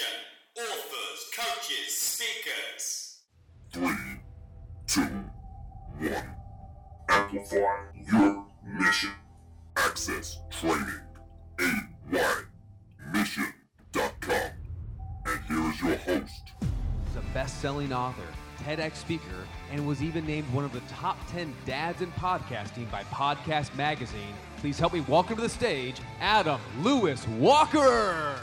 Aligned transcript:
Attention, 0.00 0.20
authors, 0.56 1.30
coaches, 1.36 1.96
speakers. 1.96 3.18
Three, 3.72 4.20
two, 4.86 5.02
one. 5.98 6.36
Amplify 7.08 7.76
your 8.10 8.46
mission. 8.64 9.10
Access 9.76 10.38
training. 10.50 10.86
AYmission.com. 13.12 14.50
And 15.26 15.40
here 15.48 15.70
is 15.70 15.80
your 15.82 15.96
host, 15.96 16.52
He's 16.60 17.16
a 17.16 17.20
best-selling 17.34 17.92
author, 17.92 18.22
TEDx 18.64 18.96
speaker, 18.96 19.46
and 19.70 19.86
was 19.86 20.02
even 20.02 20.26
named 20.26 20.50
one 20.52 20.64
of 20.64 20.72
the 20.72 20.80
top 20.88 21.18
10 21.30 21.52
dads 21.66 22.00
in 22.00 22.10
podcasting 22.12 22.90
by 22.90 23.02
Podcast 23.04 23.74
Magazine. 23.76 24.34
Please 24.58 24.78
help 24.78 24.94
me 24.94 25.00
welcome 25.02 25.36
to 25.36 25.42
the 25.42 25.48
stage 25.48 25.96
Adam 26.20 26.60
Lewis 26.80 27.26
Walker. 27.28 28.40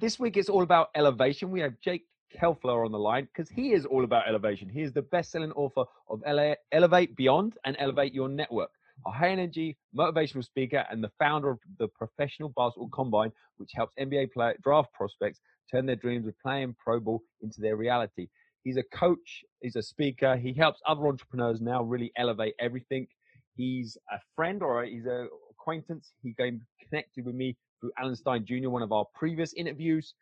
This 0.00 0.20
week 0.20 0.36
it's 0.36 0.48
all 0.48 0.62
about 0.62 0.90
elevation. 0.94 1.50
We 1.50 1.58
have 1.58 1.72
Jake 1.80 2.06
Kelfer 2.40 2.84
on 2.84 2.92
the 2.92 2.98
line 3.00 3.24
because 3.24 3.50
he 3.50 3.72
is 3.72 3.84
all 3.84 4.04
about 4.04 4.28
elevation. 4.28 4.68
He 4.68 4.82
is 4.82 4.92
the 4.92 5.02
best-selling 5.02 5.50
author 5.52 5.82
of 6.08 6.22
Ele- 6.24 6.54
Elevate 6.70 7.16
Beyond 7.16 7.54
and 7.64 7.76
Elevate 7.80 8.14
Your 8.14 8.28
Network, 8.28 8.70
a 9.04 9.10
high-energy 9.10 9.76
motivational 9.96 10.44
speaker 10.44 10.84
and 10.88 11.02
the 11.02 11.10
founder 11.18 11.50
of 11.50 11.58
the 11.80 11.88
Professional 11.88 12.50
Basketball 12.50 12.90
Combine, 12.90 13.32
which 13.56 13.72
helps 13.74 13.92
NBA 13.98 14.32
player 14.32 14.54
draft 14.62 14.92
prospects 14.92 15.40
turn 15.68 15.84
their 15.84 15.96
dreams 15.96 16.28
of 16.28 16.34
playing 16.38 16.76
pro 16.78 17.00
ball 17.00 17.20
into 17.40 17.60
their 17.60 17.74
reality. 17.74 18.28
He's 18.62 18.76
a 18.76 18.84
coach, 18.96 19.42
he's 19.62 19.74
a 19.74 19.82
speaker, 19.82 20.36
he 20.36 20.52
helps 20.52 20.80
other 20.86 21.08
entrepreneurs 21.08 21.60
now 21.60 21.82
really 21.82 22.12
elevate 22.16 22.54
everything. 22.60 23.08
He's 23.56 23.96
a 24.12 24.18
friend 24.36 24.62
or 24.62 24.84
he's 24.84 25.06
a 25.06 25.26
acquaintance. 25.72 26.12
He 26.22 26.32
came 26.32 26.62
connected 26.88 27.26
with 27.26 27.34
me 27.34 27.54
through 27.80 27.92
Alan 27.98 28.16
Stein 28.16 28.44
Jr., 28.46 28.70
one 28.70 28.82
of 28.82 28.90
our 28.90 29.04
previous 29.14 29.52
interviews. 29.52 30.14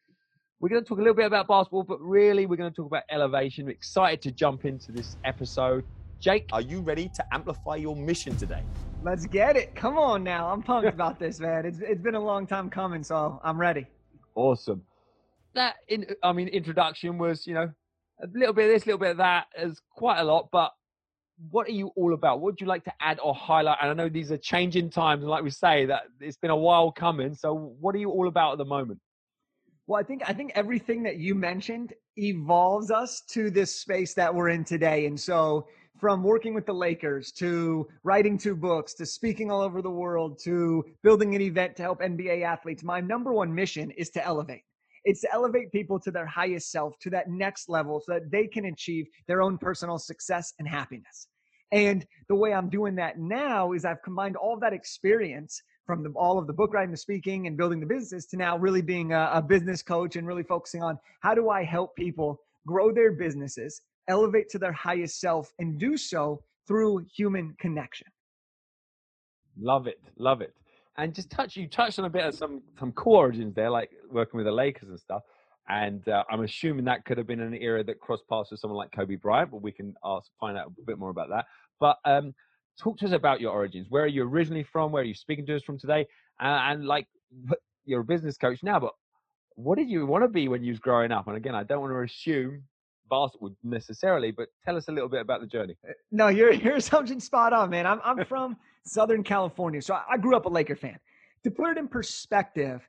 We're 0.58 0.70
going 0.70 0.82
to 0.82 0.88
talk 0.88 0.98
a 0.98 1.02
little 1.02 1.14
bit 1.14 1.26
about 1.26 1.46
basketball, 1.46 1.84
but 1.84 2.00
really 2.00 2.46
we're 2.46 2.56
going 2.56 2.70
to 2.72 2.74
talk 2.74 2.86
about 2.86 3.04
elevation. 3.10 3.66
We're 3.66 3.70
excited 3.72 4.22
to 4.22 4.32
jump 4.32 4.64
into 4.64 4.90
this 4.90 5.16
episode. 5.24 5.84
Jake, 6.18 6.48
Are 6.52 6.62
you 6.62 6.80
ready 6.80 7.08
to 7.14 7.24
amplify 7.32 7.76
your 7.76 7.94
mission 7.94 8.36
today? 8.36 8.62
Let's 9.04 9.26
get 9.26 9.56
it. 9.56 9.74
Come 9.76 9.98
on 9.98 10.24
now. 10.24 10.48
I'm 10.48 10.62
pumped 10.62 10.88
about 10.92 11.20
this, 11.20 11.38
man. 11.38 11.64
It's 11.66 11.78
it's 11.80 12.00
been 12.02 12.14
a 12.16 12.20
long 12.24 12.46
time 12.46 12.68
coming, 12.70 13.04
so 13.04 13.40
I'm 13.44 13.58
ready. 13.60 13.86
awesome. 14.34 14.82
That 15.54 15.76
in, 15.88 16.06
I 16.22 16.32
mean, 16.32 16.48
introduction 16.48 17.18
was, 17.18 17.46
you 17.46 17.54
know, 17.54 17.70
a 18.22 18.26
little 18.34 18.52
bit 18.54 18.64
of 18.66 18.70
this, 18.72 18.82
a 18.82 18.86
little 18.86 18.98
bit 18.98 19.10
of 19.12 19.16
that, 19.18 19.46
is 19.58 19.80
quite 19.94 20.18
a 20.18 20.24
lot. 20.24 20.48
But 20.50 20.72
what 21.50 21.66
are 21.68 21.72
you 21.72 21.90
all 21.96 22.14
about? 22.14 22.40
What 22.40 22.52
would 22.52 22.60
you 22.60 22.66
like 22.66 22.84
to 22.84 22.92
add 23.00 23.18
or 23.22 23.34
highlight? 23.34 23.78
And 23.80 23.90
I 23.90 23.94
know 23.94 24.08
these 24.08 24.32
are 24.32 24.38
changing 24.38 24.90
times, 24.90 25.22
and 25.22 25.30
like 25.30 25.44
we 25.44 25.50
say, 25.50 25.86
that 25.86 26.04
it's 26.20 26.36
been 26.36 26.50
a 26.50 26.56
while 26.56 26.90
coming. 26.90 27.34
So, 27.34 27.74
what 27.80 27.94
are 27.94 27.98
you 27.98 28.10
all 28.10 28.28
about 28.28 28.52
at 28.52 28.58
the 28.58 28.64
moment? 28.64 29.00
Well, 29.86 30.00
I 30.00 30.02
think 30.02 30.22
I 30.26 30.32
think 30.32 30.52
everything 30.54 31.02
that 31.04 31.16
you 31.18 31.34
mentioned 31.34 31.92
evolves 32.16 32.90
us 32.90 33.20
to 33.28 33.50
this 33.50 33.74
space 33.80 34.14
that 34.14 34.34
we're 34.34 34.48
in 34.48 34.64
today. 34.64 35.06
And 35.06 35.18
so 35.18 35.68
from 36.00 36.22
working 36.22 36.54
with 36.54 36.66
the 36.66 36.74
Lakers 36.74 37.30
to 37.32 37.86
writing 38.02 38.36
two 38.36 38.56
books 38.56 38.94
to 38.94 39.06
speaking 39.06 39.50
all 39.50 39.60
over 39.60 39.80
the 39.80 39.90
world 39.90 40.38
to 40.40 40.84
building 41.02 41.34
an 41.34 41.40
event 41.40 41.76
to 41.76 41.82
help 41.82 42.00
NBA 42.00 42.42
athletes, 42.42 42.82
my 42.82 43.00
number 43.00 43.32
one 43.32 43.54
mission 43.54 43.90
is 43.92 44.10
to 44.10 44.24
elevate. 44.24 44.62
It's 45.06 45.20
to 45.20 45.32
elevate 45.32 45.70
people 45.70 46.00
to 46.00 46.10
their 46.10 46.26
highest 46.26 46.72
self, 46.72 46.98
to 46.98 47.10
that 47.10 47.30
next 47.30 47.68
level, 47.68 48.02
so 48.04 48.14
that 48.14 48.30
they 48.30 48.48
can 48.48 48.66
achieve 48.66 49.06
their 49.28 49.40
own 49.40 49.56
personal 49.56 49.98
success 49.98 50.52
and 50.58 50.66
happiness. 50.66 51.28
And 51.70 52.04
the 52.28 52.34
way 52.34 52.52
I'm 52.52 52.68
doing 52.68 52.96
that 52.96 53.16
now 53.16 53.72
is 53.72 53.84
I've 53.84 54.02
combined 54.02 54.34
all 54.34 54.54
of 54.54 54.60
that 54.60 54.72
experience 54.72 55.62
from 55.86 56.02
the, 56.02 56.10
all 56.16 56.38
of 56.38 56.48
the 56.48 56.52
book 56.52 56.74
writing, 56.74 56.90
the 56.90 56.96
speaking, 56.96 57.46
and 57.46 57.56
building 57.56 57.78
the 57.78 57.86
business 57.86 58.26
to 58.26 58.36
now 58.36 58.58
really 58.58 58.82
being 58.82 59.12
a, 59.12 59.30
a 59.34 59.42
business 59.42 59.80
coach 59.80 60.16
and 60.16 60.26
really 60.26 60.42
focusing 60.42 60.82
on 60.82 60.98
how 61.20 61.34
do 61.34 61.50
I 61.50 61.62
help 61.62 61.94
people 61.94 62.40
grow 62.66 62.92
their 62.92 63.12
businesses, 63.12 63.82
elevate 64.08 64.48
to 64.50 64.58
their 64.58 64.72
highest 64.72 65.20
self, 65.20 65.52
and 65.60 65.78
do 65.78 65.96
so 65.96 66.42
through 66.66 67.06
human 67.16 67.54
connection. 67.60 68.08
Love 69.56 69.86
it, 69.86 70.00
love 70.18 70.40
it. 70.40 70.52
And 70.98 71.14
just 71.14 71.30
touch 71.30 71.56
you 71.56 71.68
touched 71.68 71.98
on 71.98 72.04
a 72.04 72.10
bit 72.10 72.24
of 72.24 72.34
some 72.34 72.62
some 72.78 72.92
core 72.92 73.24
origins 73.24 73.54
there, 73.54 73.70
like 73.70 73.90
working 74.10 74.38
with 74.38 74.46
the 74.46 74.52
Lakers 74.52 74.88
and 74.88 74.98
stuff. 74.98 75.22
And 75.68 76.08
uh, 76.08 76.22
I'm 76.30 76.42
assuming 76.42 76.84
that 76.84 77.04
could 77.04 77.18
have 77.18 77.26
been 77.26 77.40
an 77.40 77.54
era 77.54 77.82
that 77.84 77.98
crossed 78.00 78.28
paths 78.28 78.50
with 78.50 78.60
someone 78.60 78.78
like 78.78 78.92
Kobe 78.92 79.16
Bryant, 79.16 79.50
but 79.50 79.62
we 79.62 79.72
can 79.72 79.94
ask 80.04 80.30
find 80.38 80.56
out 80.56 80.66
a 80.66 80.86
bit 80.86 80.98
more 80.98 81.10
about 81.10 81.28
that. 81.30 81.46
But 81.80 81.98
um, 82.04 82.34
talk 82.78 82.98
to 82.98 83.06
us 83.06 83.12
about 83.12 83.40
your 83.40 83.52
origins. 83.52 83.86
Where 83.88 84.04
are 84.04 84.08
you 84.08 84.22
originally 84.22 84.62
from? 84.62 84.92
Where 84.92 85.02
are 85.02 85.06
you 85.06 85.14
speaking 85.14 85.44
to 85.46 85.56
us 85.56 85.62
from 85.62 85.78
today? 85.78 86.06
Uh, 86.40 86.60
and 86.68 86.86
like, 86.86 87.06
you're 87.84 88.00
a 88.00 88.04
business 88.04 88.36
coach 88.36 88.62
now, 88.62 88.78
but 88.78 88.92
what 89.54 89.78
did 89.78 89.88
you 89.88 90.06
want 90.06 90.22
to 90.24 90.28
be 90.28 90.48
when 90.48 90.62
you 90.62 90.72
was 90.72 90.78
growing 90.78 91.12
up? 91.12 91.26
And 91.26 91.36
again, 91.36 91.54
I 91.54 91.64
don't 91.64 91.80
want 91.80 91.92
to 91.92 92.00
assume 92.00 92.62
basketball 93.08 93.52
necessarily, 93.62 94.30
but 94.30 94.48
tell 94.64 94.76
us 94.76 94.88
a 94.88 94.92
little 94.92 95.08
bit 95.08 95.20
about 95.20 95.40
the 95.40 95.46
journey. 95.46 95.76
Eh, 95.88 95.92
no, 96.10 96.28
your 96.28 96.52
your 96.64 96.76
assumption's 96.76 97.24
spot 97.24 97.52
on, 97.52 97.70
man. 97.70 97.86
I'm 97.86 98.00
I'm 98.04 98.24
from 98.24 98.56
Southern 98.84 99.22
California, 99.22 99.82
so 99.82 99.94
I, 99.94 100.02
I 100.12 100.16
grew 100.18 100.36
up 100.36 100.46
a 100.46 100.48
Laker 100.48 100.76
fan. 100.76 100.98
To 101.44 101.50
put 101.50 101.70
it 101.70 101.78
in 101.78 101.88
perspective, 101.88 102.88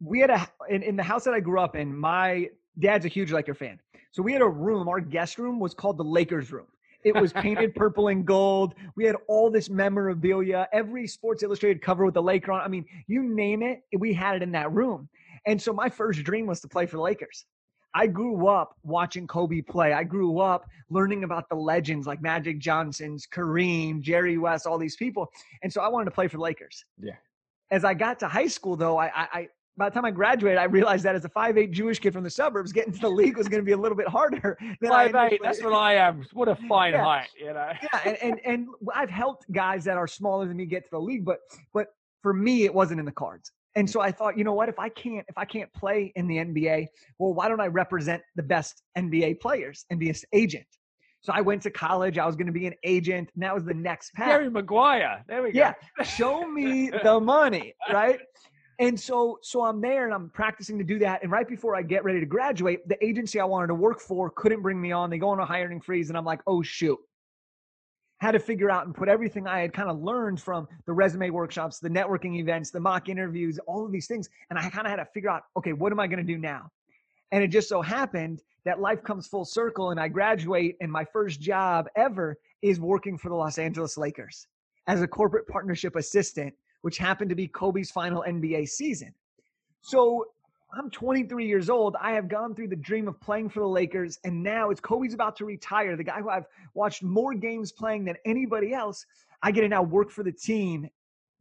we 0.00 0.20
had 0.20 0.30
a 0.30 0.48
in, 0.68 0.82
in 0.82 0.96
the 0.96 1.02
house 1.02 1.24
that 1.24 1.34
I 1.34 1.40
grew 1.40 1.60
up 1.60 1.76
in. 1.76 1.96
My 1.96 2.48
dad's 2.78 3.04
a 3.04 3.08
huge 3.08 3.32
Laker 3.32 3.54
fan, 3.54 3.80
so 4.12 4.22
we 4.22 4.32
had 4.32 4.42
a 4.42 4.48
room. 4.48 4.88
Our 4.88 5.00
guest 5.00 5.38
room 5.38 5.58
was 5.58 5.74
called 5.74 5.98
the 5.98 6.04
Lakers 6.04 6.52
room. 6.52 6.66
It 7.04 7.14
was 7.14 7.32
painted 7.32 7.74
purple 7.76 8.08
and 8.08 8.26
gold. 8.26 8.74
We 8.96 9.04
had 9.04 9.14
all 9.28 9.48
this 9.48 9.70
memorabilia, 9.70 10.66
every 10.72 11.06
Sports 11.06 11.44
Illustrated 11.44 11.80
cover 11.80 12.04
with 12.04 12.14
the 12.14 12.22
Laker 12.22 12.50
on. 12.50 12.60
I 12.62 12.68
mean, 12.68 12.84
you 13.06 13.22
name 13.22 13.62
it, 13.62 13.82
we 13.96 14.12
had 14.12 14.34
it 14.34 14.42
in 14.42 14.50
that 14.52 14.72
room. 14.72 15.08
And 15.46 15.62
so 15.62 15.72
my 15.72 15.88
first 15.88 16.24
dream 16.24 16.46
was 16.46 16.60
to 16.62 16.68
play 16.68 16.86
for 16.86 16.96
the 16.96 17.02
Lakers. 17.02 17.44
I 17.96 18.06
grew 18.06 18.46
up 18.46 18.76
watching 18.82 19.26
Kobe 19.26 19.62
play. 19.62 19.92
I 19.94 20.04
grew 20.04 20.38
up 20.38 20.68
learning 20.90 21.24
about 21.24 21.48
the 21.48 21.54
legends 21.56 22.06
like 22.06 22.20
Magic 22.20 22.58
Johnson's, 22.58 23.26
Kareem, 23.26 24.00
Jerry 24.02 24.36
West, 24.36 24.66
all 24.66 24.76
these 24.76 24.96
people. 24.96 25.30
And 25.62 25.72
so 25.72 25.80
I 25.80 25.88
wanted 25.88 26.04
to 26.04 26.10
play 26.10 26.28
for 26.28 26.38
Lakers. 26.38 26.84
Yeah. 27.00 27.14
As 27.70 27.84
I 27.84 27.94
got 27.94 28.18
to 28.20 28.28
high 28.28 28.48
school, 28.48 28.76
though, 28.76 28.98
I, 28.98 29.06
I, 29.06 29.28
I 29.32 29.48
by 29.78 29.88
the 29.88 29.94
time 29.94 30.04
I 30.04 30.10
graduated, 30.10 30.58
I 30.58 30.64
realized 30.64 31.04
that 31.04 31.14
as 31.14 31.24
a 31.24 31.28
5'8 31.28 31.70
Jewish 31.70 31.98
kid 31.98 32.12
from 32.12 32.22
the 32.24 32.30
suburbs, 32.30 32.72
getting 32.72 32.92
to 32.94 32.98
the 33.00 33.10
league 33.10 33.36
was 33.36 33.48
going 33.48 33.60
to 33.62 33.66
be 33.66 33.72
a 33.72 33.76
little 33.76 33.96
bit 33.96 34.08
harder. 34.08 34.56
Than 34.80 34.90
I 34.92 35.10
Five 35.12 35.32
eight. 35.32 35.40
initially- 35.40 35.40
That's 35.42 35.62
what 35.62 35.72
I 35.74 35.94
am. 35.94 36.24
What 36.32 36.48
a 36.48 36.56
fine 36.68 36.92
Yeah. 36.92 37.04
height, 37.04 37.28
you 37.38 37.52
know. 37.52 37.72
yeah, 37.82 38.00
and, 38.04 38.16
and 38.22 38.40
and 38.44 38.68
I've 38.94 39.10
helped 39.10 39.50
guys 39.52 39.84
that 39.84 39.96
are 39.96 40.06
smaller 40.06 40.46
than 40.46 40.56
me 40.56 40.66
get 40.66 40.84
to 40.84 40.90
the 40.92 41.00
league, 41.00 41.24
but 41.24 41.38
but 41.74 41.88
for 42.22 42.32
me, 42.32 42.64
it 42.64 42.74
wasn't 42.74 43.00
in 43.00 43.06
the 43.06 43.12
cards. 43.12 43.52
And 43.76 43.88
so 43.88 44.00
I 44.00 44.10
thought, 44.10 44.38
you 44.38 44.44
know 44.44 44.54
what? 44.54 44.68
If 44.68 44.78
I 44.78 44.88
can't 44.88 45.24
if 45.28 45.36
I 45.36 45.44
can't 45.44 45.72
play 45.72 46.12
in 46.16 46.26
the 46.26 46.36
NBA, 46.36 46.86
well, 47.18 47.34
why 47.34 47.48
don't 47.48 47.60
I 47.60 47.66
represent 47.66 48.22
the 48.34 48.42
best 48.42 48.82
NBA 48.96 49.38
players 49.40 49.84
and 49.90 50.00
be 50.00 50.08
an 50.08 50.16
agent? 50.32 50.66
So 51.20 51.32
I 51.32 51.42
went 51.42 51.62
to 51.62 51.70
college. 51.70 52.18
I 52.18 52.26
was 52.26 52.36
going 52.36 52.46
to 52.46 52.52
be 52.52 52.66
an 52.66 52.74
agent, 52.84 53.30
and 53.34 53.42
that 53.42 53.54
was 53.54 53.64
the 53.64 53.74
next 53.74 54.14
path. 54.14 54.28
Jerry 54.28 54.48
Maguire. 54.48 55.24
There 55.28 55.42
we 55.42 55.52
go. 55.52 55.58
Yeah, 55.58 55.74
show 56.04 56.48
me 56.48 56.90
the 57.02 57.20
money, 57.20 57.74
right? 57.92 58.20
And 58.78 58.98
so 58.98 59.38
so 59.42 59.64
I'm 59.64 59.80
there 59.80 60.04
and 60.04 60.14
I'm 60.14 60.30
practicing 60.30 60.78
to 60.78 60.84
do 60.84 60.98
that. 61.00 61.22
And 61.22 61.30
right 61.30 61.48
before 61.48 61.76
I 61.76 61.82
get 61.82 62.04
ready 62.04 62.20
to 62.20 62.26
graduate, 62.26 62.86
the 62.88 63.02
agency 63.04 63.40
I 63.40 63.44
wanted 63.44 63.68
to 63.68 63.74
work 63.74 64.00
for 64.00 64.30
couldn't 64.30 64.62
bring 64.62 64.80
me 64.80 64.92
on. 64.92 65.10
They 65.10 65.18
go 65.18 65.28
on 65.30 65.40
a 65.40 65.46
hiring 65.46 65.80
freeze, 65.80 66.08
and 66.08 66.16
I'm 66.16 66.24
like, 66.24 66.40
oh 66.46 66.62
shoot. 66.62 66.98
Had 68.18 68.32
to 68.32 68.38
figure 68.38 68.70
out 68.70 68.86
and 68.86 68.94
put 68.94 69.08
everything 69.08 69.46
I 69.46 69.60
had 69.60 69.72
kind 69.72 69.90
of 69.90 70.00
learned 70.00 70.40
from 70.40 70.66
the 70.86 70.92
resume 70.92 71.30
workshops, 71.30 71.78
the 71.78 71.90
networking 71.90 72.38
events, 72.38 72.70
the 72.70 72.80
mock 72.80 73.08
interviews, 73.08 73.58
all 73.66 73.84
of 73.84 73.92
these 73.92 74.06
things. 74.06 74.28
And 74.48 74.58
I 74.58 74.70
kind 74.70 74.86
of 74.86 74.90
had 74.90 74.96
to 74.96 75.04
figure 75.06 75.30
out, 75.30 75.42
okay, 75.56 75.72
what 75.72 75.92
am 75.92 76.00
I 76.00 76.06
going 76.06 76.24
to 76.24 76.32
do 76.32 76.38
now? 76.38 76.70
And 77.32 77.42
it 77.42 77.48
just 77.48 77.68
so 77.68 77.82
happened 77.82 78.42
that 78.64 78.80
life 78.80 79.02
comes 79.02 79.26
full 79.26 79.44
circle 79.44 79.90
and 79.90 80.00
I 80.00 80.08
graduate, 80.08 80.76
and 80.80 80.90
my 80.90 81.04
first 81.04 81.40
job 81.40 81.88
ever 81.94 82.36
is 82.62 82.80
working 82.80 83.18
for 83.18 83.28
the 83.28 83.34
Los 83.34 83.58
Angeles 83.58 83.96
Lakers 83.96 84.46
as 84.86 85.02
a 85.02 85.08
corporate 85.08 85.46
partnership 85.46 85.96
assistant, 85.96 86.54
which 86.82 86.98
happened 86.98 87.30
to 87.30 87.36
be 87.36 87.48
Kobe's 87.48 87.90
final 87.90 88.24
NBA 88.26 88.68
season. 88.68 89.12
So 89.82 90.26
I'm 90.72 90.90
23 90.90 91.46
years 91.46 91.70
old. 91.70 91.96
I 92.00 92.12
have 92.12 92.28
gone 92.28 92.54
through 92.54 92.68
the 92.68 92.76
dream 92.76 93.08
of 93.08 93.20
playing 93.20 93.50
for 93.50 93.60
the 93.60 93.68
Lakers, 93.68 94.18
and 94.24 94.42
now 94.42 94.70
it's 94.70 94.80
Kobe's 94.80 95.14
about 95.14 95.36
to 95.36 95.44
retire. 95.44 95.96
The 95.96 96.04
guy 96.04 96.20
who 96.20 96.28
I've 96.28 96.46
watched 96.74 97.02
more 97.02 97.34
games 97.34 97.72
playing 97.72 98.04
than 98.04 98.16
anybody 98.24 98.74
else. 98.74 99.06
I 99.42 99.52
get 99.52 99.62
to 99.62 99.68
now 99.68 99.82
work 99.82 100.10
for 100.10 100.22
the 100.22 100.32
team 100.32 100.88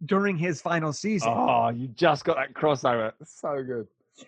during 0.06 0.38
his 0.38 0.62
final 0.62 0.94
season. 0.94 1.33
Oh, 1.33 1.69
you 1.69 1.88
just 1.88 2.25
got 2.25 2.36
that 2.36 2.54
crossover. 2.54 3.13
So 3.24 3.63
good. 3.63 3.88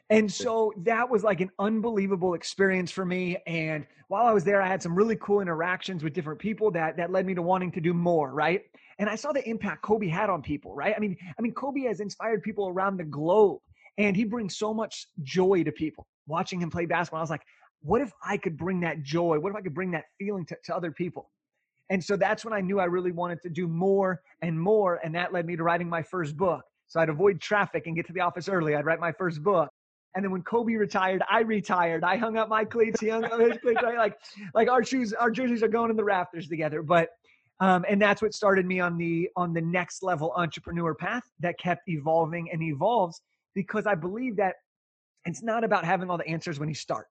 And 0.09 0.31
so 0.31 0.73
that 0.83 1.09
was 1.09 1.23
like 1.23 1.41
an 1.41 1.51
unbelievable 1.59 2.33
experience 2.33 2.91
for 2.91 3.05
me. 3.05 3.37
And 3.47 3.85
while 4.09 4.25
I 4.25 4.33
was 4.33 4.43
there, 4.43 4.61
I 4.61 4.67
had 4.67 4.81
some 4.81 4.95
really 4.95 5.15
cool 5.17 5.41
interactions 5.41 6.03
with 6.03 6.13
different 6.13 6.39
people 6.39 6.71
that 6.71 6.97
that 6.97 7.11
led 7.11 7.25
me 7.25 7.33
to 7.35 7.41
wanting 7.41 7.71
to 7.73 7.81
do 7.81 7.93
more, 7.93 8.31
right? 8.31 8.63
And 8.99 9.09
I 9.09 9.15
saw 9.15 9.31
the 9.31 9.47
impact 9.47 9.83
Kobe 9.83 10.07
had 10.07 10.29
on 10.29 10.41
people, 10.41 10.73
right? 10.73 10.93
I 10.95 10.99
mean, 10.99 11.15
I 11.37 11.41
mean, 11.41 11.53
Kobe 11.53 11.81
has 11.81 11.99
inspired 11.99 12.43
people 12.43 12.67
around 12.67 12.97
the 12.97 13.03
globe, 13.03 13.59
and 13.97 14.15
he 14.15 14.23
brings 14.23 14.57
so 14.57 14.73
much 14.73 15.07
joy 15.23 15.63
to 15.63 15.71
people. 15.71 16.07
Watching 16.27 16.61
him 16.61 16.69
play 16.69 16.85
basketball, 16.85 17.19
I 17.19 17.23
was 17.23 17.29
like, 17.29 17.45
what 17.81 18.01
if 18.01 18.11
I 18.23 18.37
could 18.37 18.57
bring 18.57 18.79
that 18.81 19.01
joy? 19.03 19.39
What 19.39 19.49
if 19.49 19.55
I 19.55 19.61
could 19.61 19.73
bring 19.73 19.91
that 19.91 20.05
feeling 20.19 20.45
to, 20.47 20.57
to 20.65 20.75
other 20.75 20.91
people? 20.91 21.31
And 21.89 22.03
so 22.03 22.17
that's 22.17 22.43
when 22.43 22.53
I 22.53 22.59
knew 22.59 22.79
I 22.79 22.85
really 22.85 23.11
wanted 23.11 23.41
to 23.43 23.49
do 23.49 23.67
more 23.67 24.21
and 24.41 24.59
more. 24.59 24.99
And 25.03 25.15
that 25.15 25.31
led 25.31 25.45
me 25.45 25.55
to 25.55 25.63
writing 25.63 25.87
my 25.87 26.01
first 26.01 26.35
book. 26.35 26.61
So 26.87 26.99
I'd 26.99 27.09
avoid 27.09 27.39
traffic 27.39 27.87
and 27.87 27.95
get 27.95 28.05
to 28.07 28.13
the 28.13 28.21
office 28.21 28.49
early. 28.49 28.75
I'd 28.75 28.85
write 28.85 28.99
my 28.99 29.11
first 29.11 29.41
book. 29.41 29.69
And 30.15 30.23
then 30.23 30.31
when 30.31 30.41
Kobe 30.41 30.73
retired, 30.73 31.21
I 31.29 31.41
retired. 31.41 32.03
I 32.03 32.17
hung 32.17 32.37
up 32.37 32.49
my 32.49 32.65
cleats. 32.65 32.99
He 32.99 33.09
hung 33.09 33.23
up 33.25 33.39
his 33.39 33.57
cleats. 33.59 33.81
Right? 33.83 33.97
Like, 33.97 34.17
like 34.53 34.69
our 34.69 34.83
shoes, 34.83 35.13
our 35.13 35.29
jerseys 35.29 35.63
are 35.63 35.67
going 35.67 35.91
in 35.91 35.95
the 35.95 36.03
rafters 36.03 36.47
together. 36.47 36.81
But 36.81 37.09
um, 37.59 37.85
and 37.89 38.01
that's 38.01 38.21
what 38.21 38.33
started 38.33 38.65
me 38.65 38.79
on 38.79 38.97
the 38.97 39.29
on 39.35 39.53
the 39.53 39.61
next 39.61 40.03
level 40.03 40.31
entrepreneur 40.35 40.93
path 40.93 41.23
that 41.39 41.57
kept 41.59 41.87
evolving 41.87 42.51
and 42.51 42.61
evolves 42.61 43.21
because 43.57 43.87
I 43.87 43.95
believe 43.95 44.35
that 44.35 44.57
it's 45.25 45.41
not 45.41 45.63
about 45.63 45.83
having 45.83 46.11
all 46.11 46.17
the 46.19 46.27
answers 46.27 46.59
when 46.59 46.69
you 46.69 46.75
start. 46.75 47.07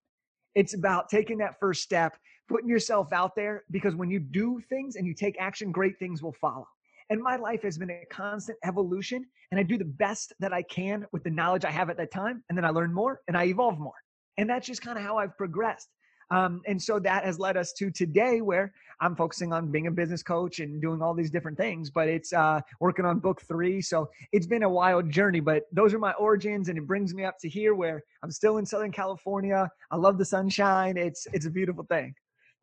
It's 0.54 0.74
about 0.74 1.08
taking 1.08 1.38
that 1.38 1.58
first 1.58 1.82
step, 1.82 2.16
putting 2.48 2.68
yourself 2.68 3.12
out 3.12 3.34
there 3.34 3.64
because 3.72 3.96
when 3.96 4.10
you 4.10 4.20
do 4.20 4.60
things 4.68 4.94
and 4.94 5.08
you 5.08 5.12
take 5.12 5.34
action, 5.40 5.72
great 5.72 5.98
things 5.98 6.22
will 6.22 6.36
follow. 6.40 6.68
And 7.10 7.20
my 7.20 7.34
life 7.34 7.62
has 7.64 7.78
been 7.78 7.90
a 7.90 8.04
constant 8.12 8.58
evolution, 8.62 9.26
and 9.50 9.58
I 9.58 9.64
do 9.64 9.76
the 9.76 9.84
best 9.84 10.34
that 10.38 10.52
I 10.52 10.62
can 10.62 11.04
with 11.10 11.24
the 11.24 11.30
knowledge 11.30 11.64
I 11.64 11.72
have 11.72 11.90
at 11.90 11.96
that 11.96 12.12
time. 12.12 12.44
And 12.48 12.56
then 12.56 12.64
I 12.64 12.70
learn 12.70 12.94
more 12.94 13.22
and 13.26 13.36
I 13.36 13.46
evolve 13.46 13.80
more. 13.80 14.00
And 14.38 14.48
that's 14.48 14.68
just 14.68 14.82
kind 14.82 14.96
of 14.96 15.02
how 15.02 15.18
I've 15.18 15.36
progressed. 15.36 15.88
Um, 16.30 16.62
and 16.66 16.80
so 16.80 16.98
that 16.98 17.24
has 17.24 17.38
led 17.38 17.56
us 17.56 17.72
to 17.74 17.90
today 17.90 18.40
where 18.40 18.72
I'm 19.00 19.14
focusing 19.14 19.52
on 19.52 19.70
being 19.70 19.86
a 19.86 19.90
business 19.90 20.22
coach 20.22 20.58
and 20.58 20.80
doing 20.80 21.00
all 21.02 21.14
these 21.14 21.30
different 21.30 21.56
things, 21.56 21.90
but 21.90 22.08
it's 22.08 22.32
uh, 22.32 22.60
working 22.80 23.04
on 23.04 23.18
book 23.18 23.42
three. 23.42 23.80
So 23.80 24.08
it's 24.32 24.46
been 24.46 24.62
a 24.62 24.68
wild 24.68 25.10
journey, 25.10 25.40
but 25.40 25.64
those 25.72 25.94
are 25.94 25.98
my 25.98 26.12
origins 26.12 26.68
and 26.68 26.78
it 26.78 26.86
brings 26.86 27.14
me 27.14 27.24
up 27.24 27.38
to 27.40 27.48
here 27.48 27.74
where 27.74 28.02
I'm 28.22 28.30
still 28.30 28.58
in 28.58 28.66
Southern 28.66 28.92
California. 28.92 29.70
I 29.90 29.96
love 29.96 30.18
the 30.18 30.24
sunshine. 30.24 30.96
It's, 30.96 31.26
it's 31.32 31.46
a 31.46 31.50
beautiful 31.50 31.84
thing. 31.84 32.14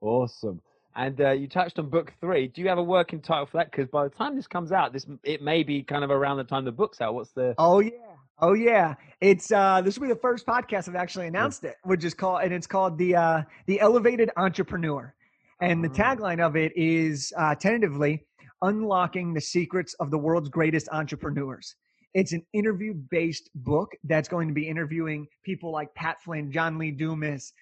Awesome. 0.01 0.61
And 0.95 1.19
uh, 1.21 1.31
you 1.31 1.47
touched 1.47 1.79
on 1.79 1.89
book 1.89 2.13
three. 2.19 2.47
Do 2.47 2.61
you 2.61 2.67
have 2.67 2.77
a 2.77 2.83
working 2.83 3.19
title 3.19 3.47
for 3.47 3.57
that? 3.57 3.71
Because 3.71 3.87
by 3.87 4.03
the 4.03 4.09
time 4.09 4.35
this 4.35 4.45
comes 4.45 4.71
out, 4.71 4.93
this 4.93 5.07
it 5.23 5.41
may 5.41 5.63
be 5.63 5.81
kind 5.81 6.03
of 6.03 6.11
around 6.11 6.37
the 6.37 6.43
time 6.43 6.65
the 6.65 6.71
book's 6.71 7.01
out. 7.01 7.15
What's 7.15 7.31
the? 7.31 7.55
Oh 7.57 7.79
yeah, 7.79 8.12
oh 8.43 8.53
yeah. 8.53 8.95
It's 9.21 9.51
uh, 9.51 9.81
this 9.81 9.97
will 9.97 10.07
be 10.07 10.13
the 10.13 10.19
first 10.19 10.45
podcast 10.45 10.89
I've 10.89 10.95
actually 10.95 11.27
announced 11.27 11.63
it, 11.63 11.75
which 11.83 12.03
is 12.03 12.13
called 12.13 12.41
and 12.43 12.53
it's 12.53 12.67
called 12.67 12.97
the 12.97 13.15
uh, 13.15 13.41
the 13.67 13.79
Elevated 13.79 14.29
Entrepreneur, 14.37 15.13
and 15.61 15.83
the 15.83 15.89
Ah. 15.89 16.15
tagline 16.15 16.41
of 16.41 16.55
it 16.55 16.71
is 16.75 17.31
uh, 17.37 17.55
tentatively 17.55 18.25
unlocking 18.61 19.33
the 19.33 19.41
secrets 19.41 19.93
of 19.95 20.11
the 20.11 20.17
world's 20.17 20.49
greatest 20.49 20.87
entrepreneurs. 20.91 21.75
It's 22.13 22.33
an 22.33 22.43
interview 22.53 22.93
based 22.93 23.49
book 23.55 23.89
that's 24.03 24.29
going 24.29 24.47
to 24.49 24.53
be 24.53 24.67
interviewing 24.67 25.25
people 25.43 25.71
like 25.71 25.93
Pat 25.95 26.21
Flynn, 26.21 26.51
John 26.51 26.77
Lee 26.77 26.91
Dumas, 26.91 27.53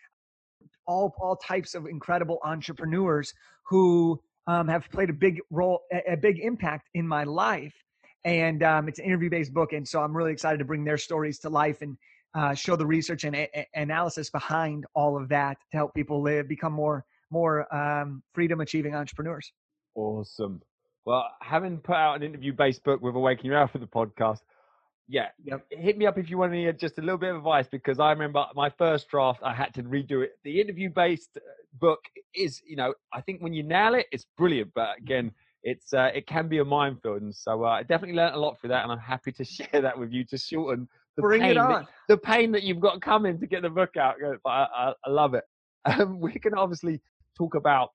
all 0.88 1.14
all 1.22 1.36
types 1.36 1.76
of 1.76 1.86
incredible 1.86 2.40
entrepreneurs 2.44 3.34
who 3.70 4.20
um, 4.48 4.68
have 4.68 4.90
played 4.90 5.12
a 5.12 5.14
big 5.14 5.40
role, 5.52 5.82
a, 5.94 6.14
a 6.14 6.18
big 6.18 6.40
impact 6.40 6.90
in 6.96 7.08
my 7.08 7.24
life. 7.24 7.76
And 8.24 8.62
um, 8.64 8.88
it's 8.88 9.00
an 9.00 9.06
interview 9.06 9.30
based 9.30 9.54
book, 9.54 9.74
and 9.74 9.88
so 9.88 10.02
I'm 10.02 10.16
really 10.16 10.32
excited 10.32 10.58
to 10.60 10.66
bring 10.66 10.84
their 10.84 10.98
stories 10.98 11.40
to 11.40 11.50
life 11.50 11.82
and 11.82 11.98
uh, 12.36 12.54
show 12.54 12.76
the 12.76 12.86
research 12.86 13.24
and 13.24 13.36
a- 13.36 13.68
analysis 13.76 14.30
behind 14.30 14.86
all 14.94 15.18
of 15.22 15.28
that 15.30 15.58
to 15.72 15.78
help 15.78 15.94
people 15.94 16.22
live, 16.22 16.48
become 16.48 16.74
more 16.74 17.06
more 17.32 17.74
um, 17.74 18.22
freedom 18.34 18.62
achieving 18.62 18.94
entrepreneurs. 18.94 19.52
Awesome. 19.96 20.62
Well, 21.06 21.26
having 21.42 21.78
put 21.80 21.96
out 21.96 22.16
an 22.16 22.24
interview 22.24 22.54
based 22.54 22.84
book 22.84 23.02
with 23.02 23.16
Awaken 23.16 23.46
Your 23.46 23.58
Alpha, 23.58 23.80
the 23.80 23.88
podcast, 23.88 24.40
yeah, 25.08 25.30
Yep. 25.44 25.66
hit 25.72 25.98
me 25.98 26.06
up 26.06 26.18
if 26.18 26.30
you 26.30 26.38
want 26.38 26.54
any 26.54 26.72
just 26.74 26.98
a 26.98 27.02
little 27.02 27.18
bit 27.18 27.32
of 27.32 27.38
advice 27.38 27.68
because 27.68 28.00
I 28.00 28.12
remember 28.12 28.46
my 28.56 28.70
first 28.70 29.10
draft, 29.10 29.42
I 29.44 29.54
had 29.54 29.74
to 29.74 29.84
redo 29.84 30.24
it. 30.24 30.34
The 30.44 30.62
interview 30.62 30.90
based 30.90 31.38
book 31.80 32.00
is, 32.36 32.62
you 32.66 32.76
know, 32.76 32.94
I 33.12 33.22
think 33.22 33.42
when 33.42 33.52
you 33.54 33.64
nail 33.64 33.96
it, 33.96 34.06
it's 34.12 34.26
brilliant. 34.38 34.72
But 34.74 34.98
again, 35.00 35.32
it's 35.64 35.94
uh, 35.94 36.10
it 36.14 36.26
can 36.28 36.48
be 36.48 36.58
a 36.60 36.66
minefield, 36.66 37.22
and 37.22 37.36
so 37.36 37.64
uh, 37.64 37.70
I 37.70 37.84
definitely 37.84 38.16
learned 38.16 38.36
a 38.36 38.40
lot 38.40 38.60
through 38.60 38.70
that, 38.70 38.84
and 38.84 38.92
I'm 38.92 39.00
happy 39.00 39.32
to 39.34 39.44
share 39.58 39.82
that 39.82 39.98
with 39.98 40.12
you 40.12 40.24
to 40.26 40.38
shorten 40.38 40.88
the 41.18 41.22
Bring 41.22 41.42
pain 41.42 41.52
it 41.52 41.54
that- 41.56 41.62
on. 41.70 41.88
the 42.08 42.18
pain 42.18 42.52
that 42.54 42.64
you've 42.64 42.80
got 42.80 43.02
coming 43.02 43.40
to 43.40 43.48
get 43.48 43.62
the 43.62 43.70
book 43.70 43.98
out. 43.98 44.16
But 44.44 44.50
I, 44.50 44.68
I, 44.76 44.94
I 45.06 45.10
love 45.10 45.34
it. 45.34 45.44
Um, 45.84 46.20
we 46.20 46.34
can 46.34 46.54
obviously 46.54 47.02
talk 47.36 47.56
about 47.56 47.90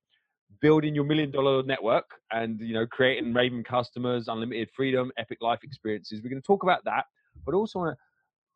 building 0.61 0.93
your 0.93 1.05
million 1.05 1.31
dollar 1.31 1.63
network 1.63 2.05
and 2.33 2.59
you 2.61 2.75
know 2.75 2.85
creating 2.85 3.33
raving 3.33 3.63
customers, 3.63 4.27
unlimited 4.27 4.69
freedom, 4.75 5.12
epic 5.19 5.39
life 5.41 5.61
experiences. 5.62 6.21
We're 6.21 6.31
going 6.31 6.43
to 6.43 6.47
talk 6.47 6.65
about 6.65 6.85
that, 6.85 7.05
but 7.45 7.55
also 7.55 7.79
wanna- 7.79 7.97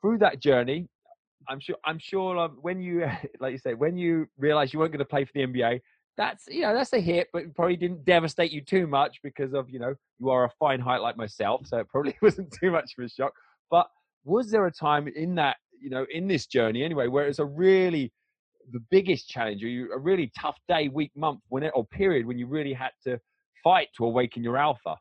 through 0.03 0.19
that 0.19 0.41
journey. 0.41 0.89
I'm 1.49 1.61
sure. 1.61 1.77
I'm 1.85 1.99
sure. 1.99 2.37
Um, 2.39 2.59
when 2.61 2.81
you, 2.81 3.07
like 3.41 3.53
you 3.53 3.59
say, 3.59 3.75
when 3.75 3.97
you 3.97 4.27
realize 4.37 4.73
you 4.73 4.81
weren't 4.81 4.93
going 4.93 4.99
to 4.99 5.05
play 5.05 5.25
for 5.25 5.31
the 5.35 5.41
NBA, 5.47 5.81
that's 6.17 6.47
you 6.49 6.63
know 6.63 6.75
that's 6.75 6.93
a 6.93 7.01
hit, 7.01 7.29
but 7.33 7.43
it 7.43 7.55
probably 7.55 7.77
didn't 7.77 8.05
devastate 8.05 8.51
you 8.53 8.61
too 8.63 8.87
much 8.87 9.21
because 9.23 9.55
of 9.55 9.71
you 9.71 9.79
know 9.79 9.95
you 10.19 10.31
are 10.31 10.45
a 10.45 10.51
fine 10.59 10.81
height 10.81 11.01
like 11.01 11.17
myself, 11.17 11.67
so 11.67 11.79
it 11.79 11.89
probably 11.89 12.17
wasn't 12.23 12.53
too 12.53 12.71
much 12.71 12.93
of 12.99 13.05
a 13.05 13.09
shock. 13.09 13.33
But 13.71 13.89
was 14.25 14.51
there 14.51 14.67
a 14.67 14.73
time 14.73 15.09
in 15.09 15.35
that 15.37 15.57
you 15.81 15.91
know 15.91 16.07
in 16.11 16.29
this 16.29 16.47
journey 16.47 16.83
anyway 16.85 17.07
where 17.07 17.27
it's 17.27 17.39
a 17.39 17.45
really 17.45 18.13
the 18.73 18.81
biggest 18.91 19.29
challenge 19.29 19.65
or 19.65 19.69
you, 19.69 19.91
a 19.93 19.99
really 19.99 20.31
tough 20.39 20.59
day 20.69 20.89
week 20.89 21.11
month 21.17 21.41
when 21.49 21.63
it 21.63 21.73
or 21.75 21.87
period 21.87 22.27
when 22.27 22.39
you 22.39 22.47
really 22.47 22.75
had 22.75 22.91
to 23.03 23.19
fight 23.65 23.89
to 23.97 24.05
awaken 24.05 24.45
your 24.45 24.57
alpha 24.57 24.97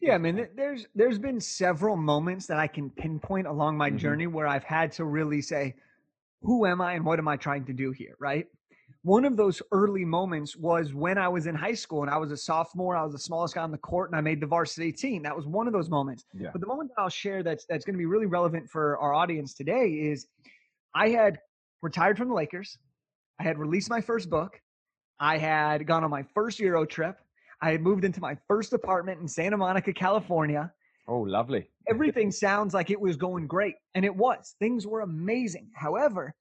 Yeah, 0.00 0.14
I 0.14 0.18
mean, 0.18 0.48
there's 0.54 0.86
there's 0.94 1.18
been 1.18 1.40
several 1.40 1.96
moments 1.96 2.46
that 2.46 2.58
I 2.58 2.66
can 2.66 2.90
pinpoint 2.90 3.46
along 3.46 3.76
my 3.76 3.90
Mhm. 3.90 3.96
journey 3.98 4.26
where 4.26 4.46
I've 4.46 4.64
had 4.64 4.92
to 4.92 5.04
really 5.04 5.40
say, 5.42 5.74
"Who 6.42 6.66
am 6.66 6.80
I 6.80 6.94
and 6.94 7.04
what 7.04 7.18
am 7.18 7.28
I 7.28 7.36
trying 7.36 7.64
to 7.66 7.72
do 7.72 7.92
here?" 7.92 8.14
Right. 8.18 8.46
One 9.06 9.24
of 9.24 9.36
those 9.36 9.62
early 9.70 10.04
moments 10.04 10.56
was 10.56 10.92
when 10.92 11.16
I 11.16 11.28
was 11.28 11.46
in 11.46 11.54
high 11.54 11.74
school 11.74 12.02
and 12.02 12.10
I 12.10 12.16
was 12.16 12.32
a 12.32 12.36
sophomore. 12.36 12.96
I 12.96 13.04
was 13.04 13.12
the 13.12 13.20
smallest 13.20 13.54
guy 13.54 13.62
on 13.62 13.70
the 13.70 13.78
court 13.78 14.10
and 14.10 14.18
I 14.18 14.20
made 14.20 14.40
the 14.40 14.48
varsity 14.48 14.90
team. 14.90 15.22
That 15.22 15.36
was 15.36 15.46
one 15.46 15.68
of 15.68 15.72
those 15.72 15.88
moments. 15.88 16.24
Yeah. 16.34 16.48
But 16.50 16.60
the 16.60 16.66
moment 16.66 16.90
that 16.90 17.00
I'll 17.00 17.08
share 17.08 17.44
that's 17.44 17.66
that's 17.66 17.84
going 17.84 17.94
to 17.94 17.98
be 17.98 18.06
really 18.06 18.26
relevant 18.26 18.68
for 18.68 18.98
our 18.98 19.14
audience 19.14 19.54
today 19.54 19.90
is 19.90 20.26
I 20.92 21.10
had 21.10 21.38
retired 21.82 22.18
from 22.18 22.26
the 22.26 22.34
Lakers. 22.34 22.78
I 23.38 23.44
had 23.44 23.58
released 23.58 23.88
my 23.88 24.00
first 24.00 24.28
book. 24.28 24.60
I 25.20 25.38
had 25.38 25.86
gone 25.86 26.02
on 26.02 26.10
my 26.10 26.24
first 26.34 26.58
Euro 26.58 26.84
trip. 26.84 27.20
I 27.62 27.70
had 27.70 27.82
moved 27.82 28.04
into 28.04 28.20
my 28.20 28.36
first 28.48 28.72
apartment 28.72 29.20
in 29.20 29.28
Santa 29.28 29.56
Monica, 29.56 29.92
California. 29.92 30.72
oh 31.06 31.20
lovely 31.20 31.70
Everything 31.88 32.32
sounds 32.32 32.74
like 32.74 32.90
it 32.90 33.00
was 33.00 33.16
going 33.16 33.46
great, 33.46 33.76
and 33.94 34.04
it 34.04 34.16
was. 34.16 34.56
Things 34.58 34.84
were 34.84 35.02
amazing. 35.02 35.70
However, 35.76 36.34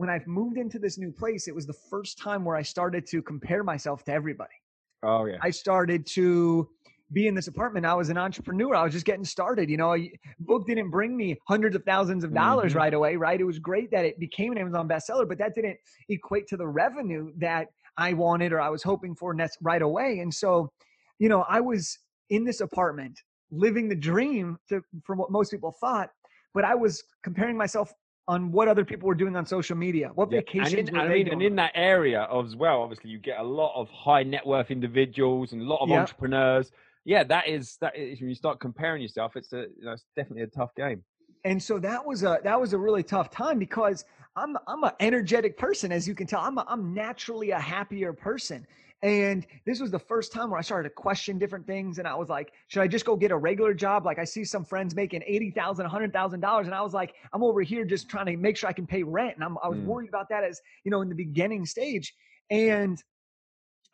when 0.00 0.08
I've 0.08 0.26
moved 0.26 0.56
into 0.56 0.78
this 0.78 0.96
new 0.96 1.12
place, 1.12 1.46
it 1.46 1.54
was 1.54 1.66
the 1.66 1.74
first 1.74 2.16
time 2.16 2.42
where 2.42 2.56
I 2.56 2.62
started 2.62 3.06
to 3.08 3.20
compare 3.20 3.62
myself 3.62 4.02
to 4.04 4.12
everybody. 4.12 4.54
oh 5.02 5.26
yeah 5.26 5.36
I 5.42 5.50
started 5.50 6.06
to 6.18 6.68
be 7.12 7.26
in 7.26 7.34
this 7.34 7.48
apartment. 7.48 7.84
I 7.84 7.92
was 7.94 8.08
an 8.08 8.16
entrepreneur. 8.16 8.74
I 8.74 8.82
was 8.84 8.92
just 8.94 9.04
getting 9.04 9.24
started. 9.26 9.68
You 9.68 9.76
know, 9.76 9.94
a 9.94 10.10
book 10.38 10.66
didn't 10.66 10.90
bring 10.90 11.14
me 11.16 11.38
hundreds 11.48 11.74
of 11.76 11.82
thousands 11.84 12.22
of 12.24 12.32
dollars 12.32 12.72
Mhm. 12.72 12.76
right 12.82 12.94
away, 12.94 13.16
right? 13.16 13.38
It 13.38 13.44
was 13.52 13.58
great 13.58 13.90
that 13.90 14.04
it 14.06 14.18
became 14.18 14.52
an 14.52 14.58
Amazon 14.58 14.88
bestseller, 14.88 15.26
but 15.28 15.36
that 15.38 15.54
didn't 15.54 15.76
equate 16.08 16.46
to 16.48 16.56
the 16.56 16.66
revenue 16.82 17.32
that 17.36 17.68
I 17.98 18.14
wanted 18.14 18.52
or 18.54 18.60
I 18.60 18.70
was 18.70 18.82
hoping 18.82 19.14
for 19.14 19.36
right 19.60 19.82
away. 19.82 20.20
And 20.20 20.32
so, 20.32 20.72
you 21.18 21.28
know, 21.28 21.42
I 21.56 21.60
was 21.60 21.98
in 22.30 22.44
this 22.44 22.60
apartment 22.62 23.20
living 23.50 23.86
the 23.90 23.96
dream 24.10 24.56
to, 24.70 24.82
from 25.04 25.18
what 25.18 25.30
most 25.30 25.50
people 25.50 25.72
thought, 25.72 26.08
but 26.54 26.64
I 26.64 26.74
was 26.74 27.02
comparing 27.22 27.56
myself 27.64 27.92
on 28.30 28.52
what 28.52 28.68
other 28.68 28.84
people 28.84 29.08
were 29.08 29.14
doing 29.16 29.34
on 29.34 29.44
social 29.44 29.76
media. 29.76 30.10
What 30.14 30.30
Yeah, 30.30 30.40
and 30.64 30.74
in, 30.74 30.88
were 30.92 31.00
I 31.00 31.08
they 31.08 31.14
mean, 31.14 31.26
going 31.26 31.32
and 31.32 31.42
in 31.42 31.56
that 31.56 31.72
area 31.74 32.28
as 32.32 32.54
well, 32.54 32.80
obviously, 32.82 33.10
you 33.10 33.18
get 33.18 33.40
a 33.40 33.42
lot 33.42 33.72
of 33.74 33.88
high 33.90 34.22
net 34.22 34.46
worth 34.46 34.70
individuals 34.70 35.52
and 35.52 35.60
a 35.62 35.64
lot 35.64 35.80
of 35.80 35.90
Yeah. 35.90 36.02
entrepreneurs. 36.02 36.70
Yeah, 37.04 37.24
that 37.24 37.48
is 37.48 37.76
that 37.80 37.96
is 37.96 38.20
when 38.20 38.28
you 38.28 38.34
start 38.36 38.60
comparing 38.60 39.02
yourself. 39.02 39.34
It's 39.34 39.52
a 39.52 39.66
you 39.78 39.84
know, 39.84 39.92
it's 39.92 40.04
definitely 40.16 40.42
a 40.44 40.46
tough 40.46 40.74
game. 40.76 41.02
and 41.44 41.60
so 41.60 41.78
that 41.78 42.04
was 42.04 42.22
a 42.22 42.38
that 42.44 42.60
was 42.60 42.72
a 42.72 42.78
really 42.78 43.02
tough 43.02 43.30
time 43.30 43.58
because 43.58 44.04
I'm 44.36 44.56
I'm 44.68 44.84
an 44.84 44.92
energetic 45.00 45.58
person 45.58 45.90
as 45.90 46.06
you 46.06 46.14
can 46.14 46.26
tell 46.26 46.40
I'm 46.40 46.58
a, 46.58 46.64
I'm 46.68 46.94
naturally 46.94 47.50
a 47.50 47.58
happier 47.58 48.12
person 48.12 48.66
and 49.02 49.46
this 49.64 49.80
was 49.80 49.90
the 49.90 49.98
first 49.98 50.30
time 50.32 50.50
where 50.50 50.58
I 50.58 50.62
started 50.62 50.88
to 50.90 50.94
question 50.94 51.38
different 51.38 51.66
things 51.66 51.98
and 51.98 52.06
I 52.06 52.14
was 52.14 52.28
like 52.28 52.52
should 52.68 52.82
I 52.82 52.86
just 52.86 53.04
go 53.06 53.16
get 53.16 53.30
a 53.30 53.36
regular 53.36 53.72
job 53.72 54.04
like 54.04 54.18
I 54.18 54.24
see 54.24 54.44
some 54.44 54.64
friends 54.64 54.94
making 54.94 55.22
eighty 55.26 55.50
thousand 55.50 55.86
hundred 55.86 56.12
thousand 56.12 56.40
dollars 56.40 56.66
$100,000. 56.66 56.68
and 56.68 56.74
I 56.74 56.82
was 56.82 56.92
like 56.92 57.14
I'm 57.32 57.42
over 57.42 57.62
here 57.62 57.84
just 57.84 58.08
trying 58.10 58.26
to 58.26 58.36
make 58.36 58.56
sure 58.56 58.68
I 58.68 58.72
can 58.74 58.86
pay 58.86 59.02
rent 59.02 59.36
and 59.36 59.44
I'm, 59.44 59.56
I 59.62 59.68
was 59.68 59.78
Mm. 59.78 59.84
worried 59.84 60.08
about 60.08 60.28
that 60.30 60.44
as 60.44 60.60
you 60.84 60.90
know 60.90 61.00
in 61.00 61.08
the 61.08 61.14
beginning 61.14 61.64
stage 61.64 62.14
and 62.50 63.02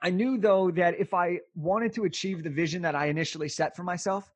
I 0.03 0.11
knew 0.11 0.39
though 0.39 0.71
that 0.73 0.99
if 0.99 1.15
I 1.15 1.41
wanted 1.55 1.93
to 1.95 2.05
achieve 2.05 2.43
the 2.43 2.51
vision 2.51 2.83
that 2.83 2.95
I 2.95 3.07
initially 3.07 3.49
set 3.49 3.77
for 3.77 3.83
myself 3.85 4.31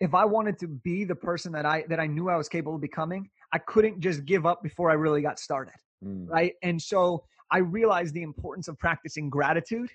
if 0.00 0.14
I 0.14 0.24
wanted 0.24 0.58
to 0.60 0.68
be 0.68 1.04
the 1.04 1.14
person 1.14 1.52
that 1.52 1.66
I 1.66 1.84
that 1.88 1.98
I 2.00 2.06
knew 2.06 2.28
I 2.28 2.36
was 2.36 2.48
capable 2.48 2.74
of 2.76 2.80
becoming, 2.80 3.30
I 3.52 3.58
couldn't 3.58 4.00
just 4.00 4.24
give 4.24 4.44
up 4.46 4.62
before 4.62 4.90
I 4.90 4.94
really 4.94 5.22
got 5.22 5.38
started, 5.38 5.74
Mm. 6.04 6.28
right? 6.28 6.54
And 6.62 6.80
so 6.82 7.24
I 7.50 7.58
realized 7.58 8.12
the 8.14 8.22
importance 8.22 8.66
of 8.68 8.76
practicing 8.78 9.30
gratitude, 9.30 9.90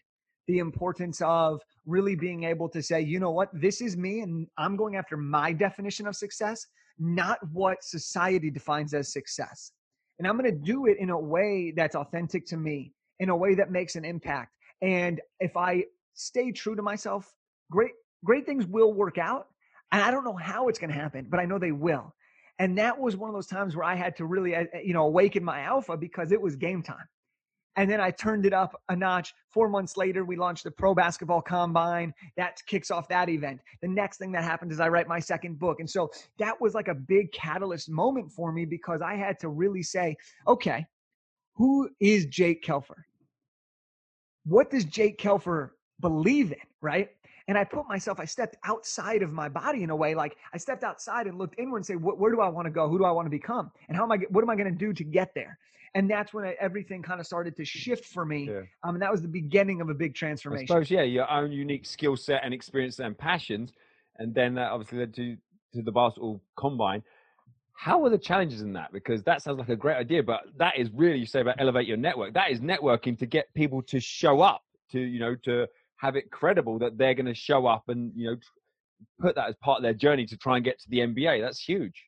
the 0.49 0.57
importance 0.57 1.21
of 1.21 1.61
really 1.85 2.15
being 2.15 2.43
able 2.43 2.67
to 2.67 2.81
say, 2.81 2.99
you 2.99 3.19
know 3.19 3.29
what, 3.29 3.49
this 3.53 3.81
is 3.81 3.95
me 3.95 4.21
and 4.21 4.47
I'm 4.57 4.75
going 4.75 4.95
after 4.95 5.15
my 5.15 5.53
definition 5.53 6.07
of 6.07 6.15
success, 6.15 6.65
not 6.97 7.37
what 7.51 7.83
society 7.83 8.49
defines 8.49 8.95
as 8.95 9.13
success. 9.13 9.71
And 10.17 10.27
I'm 10.27 10.39
going 10.39 10.51
to 10.51 10.57
do 10.57 10.87
it 10.87 10.97
in 10.97 11.11
a 11.11 11.19
way 11.19 11.71
that's 11.75 11.95
authentic 11.95 12.47
to 12.47 12.57
me, 12.57 12.93
in 13.19 13.29
a 13.29 13.37
way 13.37 13.53
that 13.53 13.69
makes 13.69 13.95
an 13.95 14.03
impact. 14.03 14.55
And 14.81 15.21
if 15.39 15.55
I 15.55 15.83
stay 16.15 16.51
true 16.51 16.75
to 16.75 16.81
myself, 16.81 17.31
great 17.69 17.91
great 18.25 18.47
things 18.47 18.65
will 18.65 18.91
work 18.91 19.19
out 19.19 19.49
and 19.91 20.01
I 20.01 20.09
don't 20.09 20.25
know 20.25 20.35
how 20.35 20.67
it's 20.67 20.79
going 20.79 20.91
to 20.91 20.99
happen, 20.99 21.27
but 21.29 21.39
I 21.39 21.45
know 21.45 21.59
they 21.59 21.71
will. 21.71 22.15
And 22.57 22.75
that 22.79 22.99
was 22.99 23.15
one 23.15 23.29
of 23.29 23.35
those 23.35 23.47
times 23.47 23.75
where 23.75 23.85
I 23.85 23.93
had 23.93 24.17
to 24.17 24.25
really, 24.25 24.55
uh, 24.55 24.65
you 24.83 24.93
know, 24.93 25.05
awaken 25.05 25.43
my 25.43 25.61
alpha 25.61 25.95
because 25.95 26.31
it 26.31 26.41
was 26.41 26.55
game 26.55 26.81
time. 26.81 27.07
And 27.75 27.89
then 27.89 28.01
I 28.01 28.11
turned 28.11 28.45
it 28.45 28.53
up 28.53 28.81
a 28.89 28.95
notch. 28.95 29.33
Four 29.51 29.69
months 29.69 29.95
later, 29.95 30.25
we 30.25 30.35
launched 30.35 30.63
the 30.63 30.71
Pro 30.71 30.93
Basketball 30.93 31.41
Combine. 31.41 32.13
That 32.35 32.61
kicks 32.65 32.91
off 32.91 33.07
that 33.09 33.29
event. 33.29 33.61
The 33.81 33.87
next 33.87 34.17
thing 34.17 34.31
that 34.33 34.43
happened 34.43 34.71
is 34.71 34.79
I 34.79 34.89
write 34.89 35.07
my 35.07 35.19
second 35.19 35.59
book. 35.59 35.79
And 35.79 35.89
so 35.89 36.11
that 36.39 36.59
was 36.59 36.73
like 36.73 36.87
a 36.87 36.95
big 36.95 37.31
catalyst 37.31 37.89
moment 37.89 38.31
for 38.31 38.51
me 38.51 38.65
because 38.65 39.01
I 39.01 39.15
had 39.15 39.39
to 39.39 39.49
really 39.49 39.83
say, 39.83 40.17
okay, 40.47 40.85
who 41.55 41.89
is 41.99 42.25
Jake 42.25 42.63
Kelfer? 42.63 43.03
What 44.45 44.69
does 44.69 44.85
Jake 44.85 45.19
Kelfer 45.19 45.69
believe 45.99 46.51
in? 46.51 46.57
Right. 46.81 47.09
And 47.47 47.57
I 47.57 47.63
put 47.63 47.87
myself, 47.87 48.19
I 48.19 48.25
stepped 48.25 48.57
outside 48.63 49.23
of 49.23 49.31
my 49.33 49.49
body 49.49 49.83
in 49.83 49.89
a 49.89 49.95
way, 49.95 50.13
like 50.13 50.37
I 50.53 50.57
stepped 50.57 50.83
outside 50.83 51.25
and 51.25 51.37
looked 51.37 51.57
inward 51.57 51.77
and 51.77 51.85
say, 51.85 51.95
where 51.95 52.31
do 52.31 52.41
I 52.41 52.47
want 52.47 52.65
to 52.65 52.71
go? 52.71 52.87
Who 52.87 52.99
do 52.99 53.05
I 53.05 53.11
want 53.11 53.25
to 53.25 53.31
become? 53.31 53.71
And 53.87 53.97
how 53.97 54.03
am 54.03 54.11
I, 54.11 54.17
what 54.29 54.43
am 54.43 54.49
I 54.49 54.55
going 54.55 54.71
to 54.71 54.77
do 54.77 54.93
to 54.93 55.03
get 55.03 55.33
there? 55.33 55.57
And 55.95 56.09
that's 56.09 56.33
when 56.33 56.53
everything 56.59 57.01
kind 57.01 57.19
of 57.19 57.25
started 57.25 57.55
to 57.57 57.65
shift 57.65 58.05
for 58.05 58.25
me. 58.25 58.49
Yeah. 58.49 58.61
Um, 58.83 58.95
and 58.95 59.01
that 59.01 59.11
was 59.11 59.21
the 59.21 59.27
beginning 59.27 59.81
of 59.81 59.89
a 59.89 59.93
big 59.93 60.15
transformation. 60.15 60.63
I 60.63 60.67
suppose, 60.67 60.91
yeah, 60.91 61.03
your 61.03 61.29
own 61.29 61.51
unique 61.51 61.85
skill 61.85 62.15
set 62.15 62.41
and 62.43 62.53
experience 62.53 62.99
and 62.99 63.17
passions. 63.17 63.73
And 64.17 64.33
then 64.33 64.55
that 64.55 64.71
obviously 64.71 64.99
led 64.99 65.13
to, 65.15 65.37
to 65.73 65.81
the 65.81 65.91
basketball 65.91 66.41
combine. 66.57 67.03
How 67.73 68.03
are 68.03 68.09
the 68.09 68.17
challenges 68.17 68.61
in 68.61 68.73
that? 68.73 68.91
Because 68.91 69.23
that 69.23 69.41
sounds 69.41 69.57
like 69.57 69.69
a 69.69 69.75
great 69.75 69.95
idea, 69.95 70.21
but 70.21 70.41
that 70.57 70.77
is 70.77 70.89
really, 70.93 71.17
you 71.17 71.25
say 71.25 71.41
about 71.41 71.55
elevate 71.59 71.87
your 71.87 71.97
network. 71.97 72.33
That 72.33 72.51
is 72.51 72.59
networking 72.59 73.17
to 73.19 73.25
get 73.25 73.53
people 73.53 73.81
to 73.83 73.99
show 74.01 74.41
up, 74.41 74.63
to, 74.91 74.99
you 74.99 75.19
know, 75.19 75.35
to, 75.45 75.67
have 75.99 76.15
it 76.15 76.31
credible 76.31 76.79
that 76.79 76.97
they're 76.97 77.13
going 77.13 77.25
to 77.25 77.33
show 77.33 77.67
up 77.67 77.83
and 77.89 78.11
you 78.15 78.31
know 78.31 78.37
put 79.19 79.35
that 79.35 79.49
as 79.49 79.55
part 79.61 79.77
of 79.77 79.83
their 79.83 79.93
journey 79.93 80.25
to 80.25 80.37
try 80.37 80.55
and 80.55 80.65
get 80.65 80.79
to 80.79 80.89
the 80.89 80.99
NBA. 80.99 81.41
That's 81.41 81.59
huge. 81.59 82.05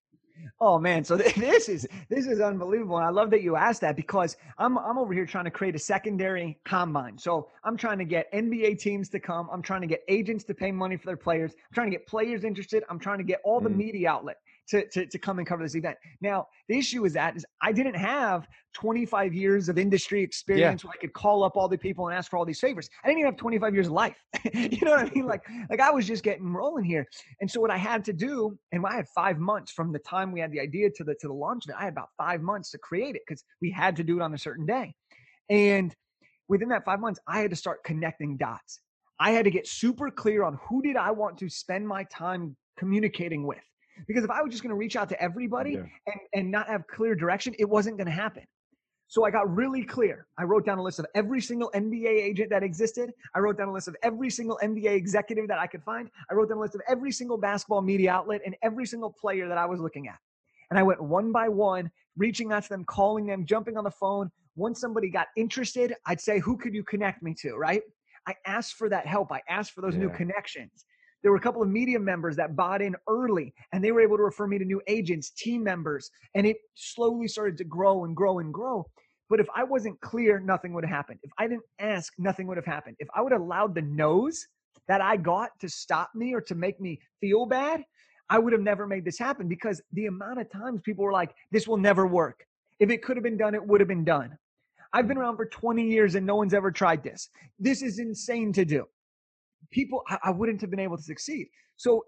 Oh 0.59 0.79
man, 0.79 1.03
so 1.03 1.17
this 1.37 1.69
is 1.69 1.87
this 2.09 2.27
is 2.27 2.39
unbelievable. 2.39 2.97
And 2.97 3.05
I 3.05 3.09
love 3.09 3.29
that 3.31 3.41
you 3.41 3.55
asked 3.55 3.81
that 3.81 3.95
because 3.95 4.37
I'm 4.57 4.77
I'm 4.77 4.97
over 4.97 5.13
here 5.13 5.25
trying 5.25 5.45
to 5.45 5.51
create 5.51 5.75
a 5.75 5.79
secondary 5.79 6.59
combine. 6.65 7.17
So 7.17 7.49
I'm 7.63 7.77
trying 7.77 7.97
to 7.99 8.05
get 8.05 8.31
NBA 8.33 8.79
teams 8.79 9.09
to 9.09 9.19
come. 9.19 9.49
I'm 9.51 9.61
trying 9.61 9.81
to 9.81 9.87
get 9.87 10.03
agents 10.07 10.43
to 10.45 10.53
pay 10.53 10.71
money 10.71 10.97
for 10.97 11.05
their 11.05 11.17
players. 11.17 11.51
I'm 11.53 11.73
trying 11.73 11.91
to 11.91 11.97
get 11.97 12.07
players 12.07 12.43
interested. 12.43 12.83
I'm 12.89 12.99
trying 12.99 13.17
to 13.17 13.23
get 13.23 13.41
all 13.43 13.59
the 13.59 13.69
mm. 13.69 13.77
media 13.77 14.09
outlet 14.09 14.37
to, 14.71 14.87
to, 14.87 15.05
to 15.05 15.19
come 15.19 15.37
and 15.37 15.47
cover 15.47 15.61
this 15.63 15.75
event. 15.75 15.97
Now, 16.21 16.47
the 16.69 16.77
issue 16.77 17.05
is 17.05 17.13
that 17.13 17.35
is 17.35 17.45
I 17.61 17.73
didn't 17.73 17.95
have 17.95 18.47
25 18.73 19.33
years 19.33 19.67
of 19.67 19.77
industry 19.77 20.23
experience 20.23 20.83
yeah. 20.83 20.87
where 20.87 20.93
I 20.97 21.01
could 21.01 21.13
call 21.13 21.43
up 21.43 21.57
all 21.57 21.67
the 21.67 21.77
people 21.77 22.07
and 22.07 22.17
ask 22.17 22.29
for 22.29 22.37
all 22.37 22.45
these 22.45 22.59
favors. 22.59 22.89
I 23.03 23.07
didn't 23.07 23.19
even 23.19 23.31
have 23.33 23.37
25 23.37 23.73
years 23.73 23.87
of 23.87 23.93
life. 23.93 24.15
you 24.53 24.79
know 24.81 24.91
what 24.91 25.07
I 25.07 25.09
mean? 25.13 25.27
Like, 25.27 25.43
like 25.69 25.81
I 25.81 25.91
was 25.91 26.07
just 26.07 26.23
getting 26.23 26.53
rolling 26.53 26.85
here. 26.85 27.05
And 27.41 27.51
so 27.51 27.59
what 27.59 27.69
I 27.69 27.77
had 27.77 28.05
to 28.05 28.13
do, 28.13 28.57
and 28.71 28.85
I 28.85 28.95
had 28.95 29.07
five 29.09 29.39
months 29.39 29.73
from 29.73 29.91
the 29.91 29.99
time 29.99 30.31
we 30.31 30.39
had 30.39 30.51
the 30.51 30.61
idea 30.61 30.89
to 30.89 31.03
the 31.03 31.15
to 31.15 31.27
the 31.27 31.33
launch 31.33 31.65
of 31.65 31.71
it, 31.71 31.75
I 31.77 31.83
had 31.83 31.93
about 31.93 32.09
five 32.17 32.41
months 32.41 32.71
to 32.71 32.77
create 32.77 33.15
it 33.15 33.23
because 33.27 33.43
we 33.61 33.71
had 33.71 33.97
to 33.97 34.03
do 34.03 34.17
it 34.17 34.21
on 34.21 34.33
a 34.33 34.37
certain 34.37 34.65
day. 34.65 34.95
And 35.49 35.93
within 36.47 36.69
that 36.69 36.85
five 36.85 37.01
months, 37.01 37.19
I 37.27 37.39
had 37.39 37.49
to 37.49 37.57
start 37.57 37.83
connecting 37.83 38.37
dots. 38.37 38.79
I 39.19 39.31
had 39.31 39.43
to 39.43 39.51
get 39.51 39.67
super 39.67 40.09
clear 40.09 40.43
on 40.43 40.57
who 40.67 40.81
did 40.81 40.95
I 40.95 41.11
want 41.11 41.37
to 41.39 41.49
spend 41.49 41.85
my 41.85 42.05
time 42.05 42.55
communicating 42.77 43.45
with 43.45 43.59
because 44.07 44.23
if 44.23 44.29
I 44.29 44.41
was 44.41 44.51
just 44.51 44.63
going 44.63 44.71
to 44.71 44.75
reach 44.75 44.95
out 44.95 45.09
to 45.09 45.21
everybody 45.21 45.73
yeah. 45.73 45.83
and, 46.07 46.19
and 46.33 46.51
not 46.51 46.67
have 46.67 46.87
clear 46.87 47.15
direction, 47.15 47.55
it 47.59 47.69
wasn't 47.69 47.97
going 47.97 48.07
to 48.07 48.11
happen. 48.11 48.43
So 49.11 49.25
I 49.25 49.29
got 49.29 49.53
really 49.53 49.83
clear. 49.83 50.25
I 50.37 50.43
wrote 50.43 50.65
down 50.65 50.77
a 50.77 50.81
list 50.81 50.97
of 50.99 51.05
every 51.15 51.41
single 51.41 51.69
NBA 51.75 52.07
agent 52.07 52.49
that 52.49 52.63
existed. 52.63 53.11
I 53.35 53.39
wrote 53.39 53.57
down 53.57 53.67
a 53.67 53.73
list 53.73 53.89
of 53.89 53.95
every 54.03 54.29
single 54.29 54.57
NBA 54.63 54.93
executive 54.93 55.49
that 55.49 55.59
I 55.59 55.67
could 55.67 55.83
find. 55.83 56.09
I 56.29 56.33
wrote 56.33 56.47
down 56.47 56.59
a 56.59 56.61
list 56.61 56.75
of 56.75 56.81
every 56.87 57.11
single 57.11 57.37
basketball 57.37 57.81
media 57.81 58.09
outlet 58.13 58.39
and 58.45 58.55
every 58.61 58.85
single 58.85 59.11
player 59.11 59.49
that 59.49 59.57
I 59.57 59.65
was 59.65 59.81
looking 59.81 60.07
at. 60.07 60.17
And 60.69 60.79
I 60.79 60.83
went 60.83 61.03
one 61.03 61.33
by 61.33 61.49
one, 61.49 61.91
reaching 62.15 62.53
out 62.53 62.63
to 62.63 62.69
them, 62.69 62.85
calling 62.85 63.25
them, 63.25 63.45
jumping 63.45 63.75
on 63.75 63.83
the 63.83 63.91
phone. 63.91 64.31
Once 64.55 64.79
somebody 64.79 65.09
got 65.09 65.27
interested, 65.35 65.93
I'd 66.05 66.21
say, 66.21 66.39
Who 66.39 66.55
could 66.55 66.73
you 66.73 66.83
connect 66.85 67.21
me 67.21 67.35
to? 67.41 67.55
Right? 67.55 67.81
I 68.27 68.35
asked 68.45 68.75
for 68.75 68.87
that 68.87 69.05
help. 69.05 69.33
I 69.33 69.41
asked 69.49 69.73
for 69.73 69.81
those 69.81 69.95
yeah. 69.95 70.03
new 70.03 70.09
connections. 70.11 70.85
There 71.21 71.31
were 71.31 71.37
a 71.37 71.41
couple 71.41 71.61
of 71.61 71.69
media 71.69 71.99
members 71.99 72.35
that 72.37 72.55
bought 72.55 72.81
in 72.81 72.95
early 73.07 73.53
and 73.71 73.83
they 73.83 73.91
were 73.91 74.01
able 74.01 74.17
to 74.17 74.23
refer 74.23 74.47
me 74.47 74.57
to 74.57 74.65
new 74.65 74.81
agents, 74.87 75.31
team 75.31 75.63
members, 75.63 76.09
and 76.33 76.47
it 76.47 76.57
slowly 76.75 77.27
started 77.27 77.57
to 77.59 77.63
grow 77.63 78.05
and 78.05 78.15
grow 78.15 78.39
and 78.39 78.53
grow. 78.53 78.85
But 79.29 79.39
if 79.39 79.47
I 79.55 79.63
wasn't 79.63 80.01
clear, 80.01 80.39
nothing 80.39 80.73
would 80.73 80.83
have 80.83 80.93
happened. 80.93 81.19
If 81.23 81.31
I 81.37 81.47
didn't 81.47 81.63
ask, 81.79 82.13
nothing 82.17 82.47
would 82.47 82.57
have 82.57 82.65
happened. 82.65 82.97
If 82.99 83.07
I 83.15 83.21
would 83.21 83.31
have 83.31 83.41
allowed 83.41 83.75
the 83.75 83.81
no's 83.81 84.45
that 84.87 84.99
I 84.99 85.15
got 85.15 85.51
to 85.59 85.69
stop 85.69 86.09
me 86.15 86.33
or 86.33 86.41
to 86.41 86.55
make 86.55 86.81
me 86.81 86.99
feel 87.21 87.45
bad, 87.45 87.83
I 88.29 88.39
would 88.39 88.51
have 88.51 88.61
never 88.61 88.87
made 88.87 89.05
this 89.05 89.19
happen 89.19 89.47
because 89.47 89.81
the 89.93 90.07
amount 90.07 90.39
of 90.39 90.51
times 90.51 90.81
people 90.81 91.03
were 91.05 91.11
like, 91.11 91.33
this 91.51 91.67
will 91.67 91.77
never 91.77 92.07
work. 92.07 92.45
If 92.79 92.89
it 92.89 93.03
could 93.03 93.15
have 93.15 93.23
been 93.23 93.37
done, 93.37 93.53
it 93.53 93.65
would 93.65 93.79
have 93.79 93.87
been 93.87 94.03
done. 94.03 94.37
I've 94.91 95.07
been 95.07 95.17
around 95.17 95.37
for 95.37 95.45
20 95.45 95.83
years 95.83 96.15
and 96.15 96.25
no 96.25 96.35
one's 96.35 96.53
ever 96.53 96.71
tried 96.71 97.03
this. 97.03 97.29
This 97.59 97.81
is 97.81 97.99
insane 97.99 98.51
to 98.53 98.65
do 98.65 98.87
people 99.71 100.03
I, 100.07 100.17
I 100.25 100.31
wouldn't 100.31 100.61
have 100.61 100.69
been 100.69 100.79
able 100.79 100.97
to 100.97 101.03
succeed. 101.03 101.47
So 101.77 102.03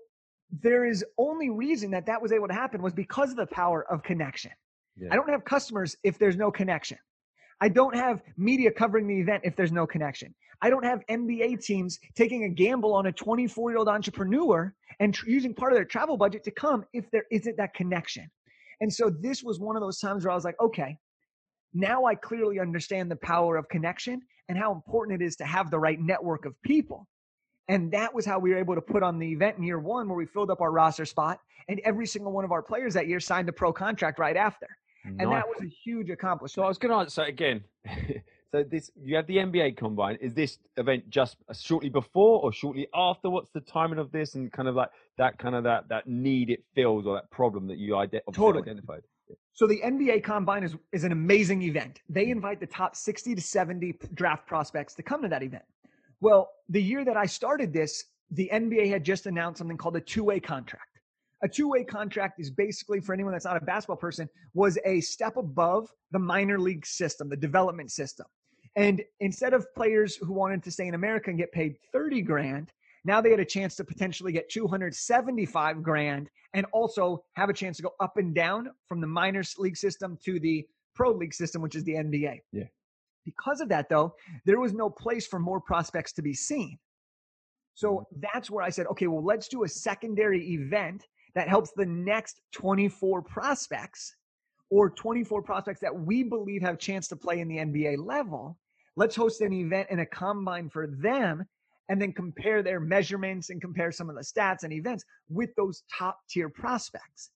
there 0.61 0.85
is 0.85 1.03
only 1.17 1.49
reason 1.49 1.91
that 1.91 2.05
that 2.05 2.21
was 2.21 2.31
able 2.31 2.47
to 2.47 2.53
happen 2.53 2.81
was 2.81 2.93
because 2.93 3.31
of 3.31 3.37
the 3.37 3.47
power 3.47 3.85
of 3.91 4.03
connection. 4.03 4.51
Yeah. 4.95 5.09
I 5.11 5.15
don't 5.15 5.29
have 5.29 5.43
customers 5.43 5.95
if 6.03 6.19
there's 6.19 6.35
no 6.35 6.51
connection. 6.51 6.97
I 7.61 7.69
don't 7.69 7.95
have 7.95 8.21
media 8.37 8.71
covering 8.71 9.07
the 9.07 9.19
event 9.19 9.43
if 9.45 9.55
there's 9.55 9.71
no 9.71 9.87
connection. 9.87 10.35
I 10.61 10.69
don't 10.69 10.85
have 10.85 11.05
NBA 11.09 11.63
teams 11.63 11.99
taking 12.15 12.43
a 12.43 12.49
gamble 12.49 12.93
on 12.93 13.07
a 13.07 13.11
24 13.11 13.71
year 13.71 13.77
old 13.77 13.87
entrepreneur 13.87 14.73
and 14.99 15.13
tr- 15.13 15.29
using 15.29 15.53
part 15.53 15.71
of 15.71 15.77
their 15.77 15.85
travel 15.85 16.17
budget 16.17 16.43
to 16.43 16.51
come 16.51 16.85
if 16.93 17.09
there 17.11 17.25
isn't 17.31 17.57
that 17.57 17.73
connection. 17.73 18.29
And 18.81 18.93
so 18.93 19.09
this 19.09 19.43
was 19.43 19.59
one 19.59 19.75
of 19.75 19.81
those 19.81 19.99
times 19.99 20.23
where 20.25 20.31
I 20.31 20.35
was 20.35 20.45
like, 20.45 20.59
okay, 20.59 20.97
now 21.73 22.05
I 22.05 22.15
clearly 22.15 22.59
understand 22.59 23.09
the 23.09 23.15
power 23.15 23.57
of 23.57 23.67
connection 23.69 24.21
and 24.49 24.57
how 24.57 24.71
important 24.71 25.21
it 25.21 25.25
is 25.25 25.35
to 25.37 25.45
have 25.45 25.71
the 25.71 25.79
right 25.79 25.99
network 25.99 26.45
of 26.45 26.53
people. 26.61 27.07
And 27.67 27.91
that 27.91 28.13
was 28.13 28.25
how 28.25 28.39
we 28.39 28.51
were 28.51 28.57
able 28.57 28.75
to 28.75 28.81
put 28.81 29.03
on 29.03 29.19
the 29.19 29.31
event 29.31 29.57
in 29.57 29.63
year 29.63 29.79
one 29.79 30.07
where 30.07 30.17
we 30.17 30.25
filled 30.25 30.51
up 30.51 30.61
our 30.61 30.71
roster 30.71 31.05
spot 31.05 31.39
and 31.69 31.79
every 31.85 32.05
single 32.05 32.31
one 32.31 32.43
of 32.43 32.51
our 32.51 32.61
players 32.61 32.93
that 32.93 33.07
year 33.07 33.19
signed 33.19 33.47
a 33.47 33.53
pro 33.53 33.71
contract 33.71 34.19
right 34.19 34.35
after. 34.35 34.67
Nice. 35.05 35.15
And 35.19 35.31
that 35.31 35.47
was 35.47 35.61
a 35.61 35.67
huge 35.83 36.09
accomplishment. 36.09 36.51
So 36.51 36.63
I 36.63 36.67
was 36.67 36.77
going 36.77 36.91
to 36.91 36.97
answer 36.97 37.23
again. 37.23 37.63
so 38.51 38.63
this 38.63 38.91
you 39.01 39.15
have 39.15 39.27
the 39.27 39.37
NBA 39.37 39.77
combine. 39.77 40.17
Is 40.21 40.33
this 40.33 40.59
event 40.77 41.09
just 41.09 41.37
shortly 41.53 41.89
before 41.89 42.41
or 42.41 42.51
shortly 42.53 42.87
after? 42.93 43.29
What's 43.29 43.49
the 43.51 43.61
timing 43.61 43.99
of 43.99 44.11
this 44.11 44.35
and 44.35 44.51
kind 44.51 44.67
of 44.67 44.75
like 44.75 44.89
that 45.17 45.37
kind 45.37 45.55
of 45.55 45.63
that 45.63 45.89
that 45.89 46.07
need 46.07 46.49
it 46.49 46.63
fills 46.73 47.05
or 47.05 47.15
that 47.15 47.29
problem 47.31 47.67
that 47.67 47.77
you 47.77 47.97
ide- 47.97 48.21
totally. 48.33 48.61
identified? 48.61 49.01
So 49.53 49.67
the 49.67 49.81
NBA 49.81 50.23
Combine 50.23 50.63
is, 50.63 50.75
is 50.91 51.03
an 51.03 51.11
amazing 51.11 51.61
event. 51.61 52.01
They 52.09 52.29
invite 52.29 52.59
the 52.59 52.65
top 52.65 52.95
60 52.95 53.35
to 53.35 53.41
70 53.41 53.99
draft 54.15 54.47
prospects 54.47 54.95
to 54.95 55.03
come 55.03 55.21
to 55.21 55.27
that 55.27 55.43
event. 55.43 55.63
Well, 56.23 56.51
the 56.69 56.81
year 56.81 57.03
that 57.03 57.17
I 57.17 57.25
started 57.25 57.73
this, 57.73 58.01
the 58.31 58.49
NBA 58.53 58.87
had 58.87 59.03
just 59.03 59.25
announced 59.25 59.57
something 59.57 59.75
called 59.75 59.97
a 59.97 59.99
two-way 59.99 60.39
contract. 60.39 61.01
A 61.43 61.49
two-way 61.49 61.83
contract 61.83 62.39
is 62.39 62.49
basically 62.49 63.01
for 63.01 63.13
anyone 63.13 63.33
that's 63.33 63.43
not 63.43 63.57
a 63.57 63.65
basketball 63.65 63.97
person 63.97 64.29
was 64.53 64.79
a 64.85 65.01
step 65.01 65.35
above 65.35 65.89
the 66.11 66.19
minor 66.19 66.57
league 66.57 66.85
system, 66.85 67.27
the 67.27 67.35
development 67.35 67.91
system. 67.91 68.25
And 68.77 69.03
instead 69.19 69.53
of 69.53 69.67
players 69.75 70.15
who 70.15 70.31
wanted 70.31 70.63
to 70.63 70.71
stay 70.71 70.87
in 70.87 70.93
America 70.93 71.29
and 71.29 71.37
get 71.37 71.51
paid 71.51 71.75
30 71.91 72.21
grand, 72.21 72.71
now 73.03 73.19
they 73.19 73.31
had 73.31 73.41
a 73.41 73.45
chance 73.45 73.75
to 73.75 73.83
potentially 73.83 74.31
get 74.31 74.49
275 74.49 75.83
grand 75.83 76.29
and 76.53 76.65
also 76.71 77.25
have 77.33 77.49
a 77.49 77.53
chance 77.53 77.75
to 77.75 77.83
go 77.83 77.95
up 77.99 78.15
and 78.15 78.33
down 78.33 78.69
from 78.87 79.01
the 79.01 79.07
minor 79.07 79.43
league 79.57 79.75
system 79.75 80.17
to 80.23 80.39
the 80.39 80.65
pro 80.95 81.11
league 81.11 81.33
system, 81.33 81.61
which 81.61 81.75
is 81.75 81.83
the 81.83 81.95
NBA. 81.95 82.39
Yeah. 82.53 82.63
Because 83.25 83.61
of 83.61 83.69
that, 83.69 83.89
though, 83.89 84.15
there 84.45 84.59
was 84.59 84.73
no 84.73 84.89
place 84.89 85.27
for 85.27 85.39
more 85.39 85.61
prospects 85.61 86.13
to 86.13 86.21
be 86.21 86.33
seen. 86.33 86.77
So 87.75 87.89
mm-hmm. 87.89 88.19
that's 88.33 88.49
where 88.49 88.63
I 88.63 88.69
said, 88.69 88.87
okay, 88.87 89.07
well, 89.07 89.23
let's 89.23 89.47
do 89.47 89.63
a 89.63 89.67
secondary 89.67 90.53
event 90.53 91.05
that 91.35 91.47
helps 91.47 91.71
the 91.75 91.85
next 91.85 92.41
24 92.51 93.21
prospects 93.23 94.15
or 94.69 94.89
24 94.89 95.41
prospects 95.41 95.81
that 95.81 95.95
we 95.95 96.23
believe 96.23 96.61
have 96.61 96.79
chance 96.79 97.07
to 97.07 97.15
play 97.15 97.39
in 97.39 97.47
the 97.47 97.57
NBA 97.57 98.05
level. 98.05 98.57
Let's 98.95 99.15
host 99.15 99.41
an 99.41 99.53
event 99.53 99.87
and 99.89 99.99
a 99.99 100.05
combine 100.05 100.69
for 100.69 100.87
them 100.87 101.45
and 101.89 102.01
then 102.01 102.13
compare 102.13 102.63
their 102.63 102.79
measurements 102.79 103.49
and 103.49 103.61
compare 103.61 103.91
some 103.91 104.09
of 104.09 104.15
the 104.15 104.21
stats 104.21 104.63
and 104.63 104.71
events 104.71 105.03
with 105.29 105.53
those 105.55 105.83
top 105.95 106.17
tier 106.29 106.49
prospects. 106.49 107.31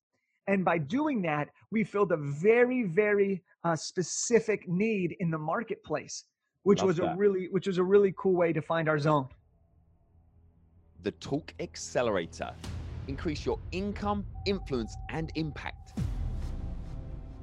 And 0.47 0.63
by 0.63 0.77
doing 0.77 1.21
that, 1.23 1.49
we 1.71 1.83
filled 1.83 2.11
a 2.13 2.17
very, 2.17 2.83
very 2.83 3.43
uh, 3.63 3.75
specific 3.75 4.67
need 4.67 5.15
in 5.19 5.29
the 5.29 5.37
marketplace, 5.37 6.23
which 6.63 6.79
Love 6.79 6.87
was 6.87 6.97
that. 6.97 7.13
a 7.13 7.15
really, 7.17 7.49
which 7.51 7.67
was 7.67 7.77
a 7.77 7.83
really 7.83 8.13
cool 8.17 8.33
way 8.33 8.53
to 8.53 8.61
find 8.61 8.87
our 8.87 8.97
zone. 8.97 9.27
The 11.03 11.11
Talk 11.11 11.53
Accelerator. 11.59 12.51
Increase 13.07 13.45
your 13.45 13.59
income, 13.71 14.25
influence, 14.45 14.95
and 15.09 15.31
impact. 15.35 15.99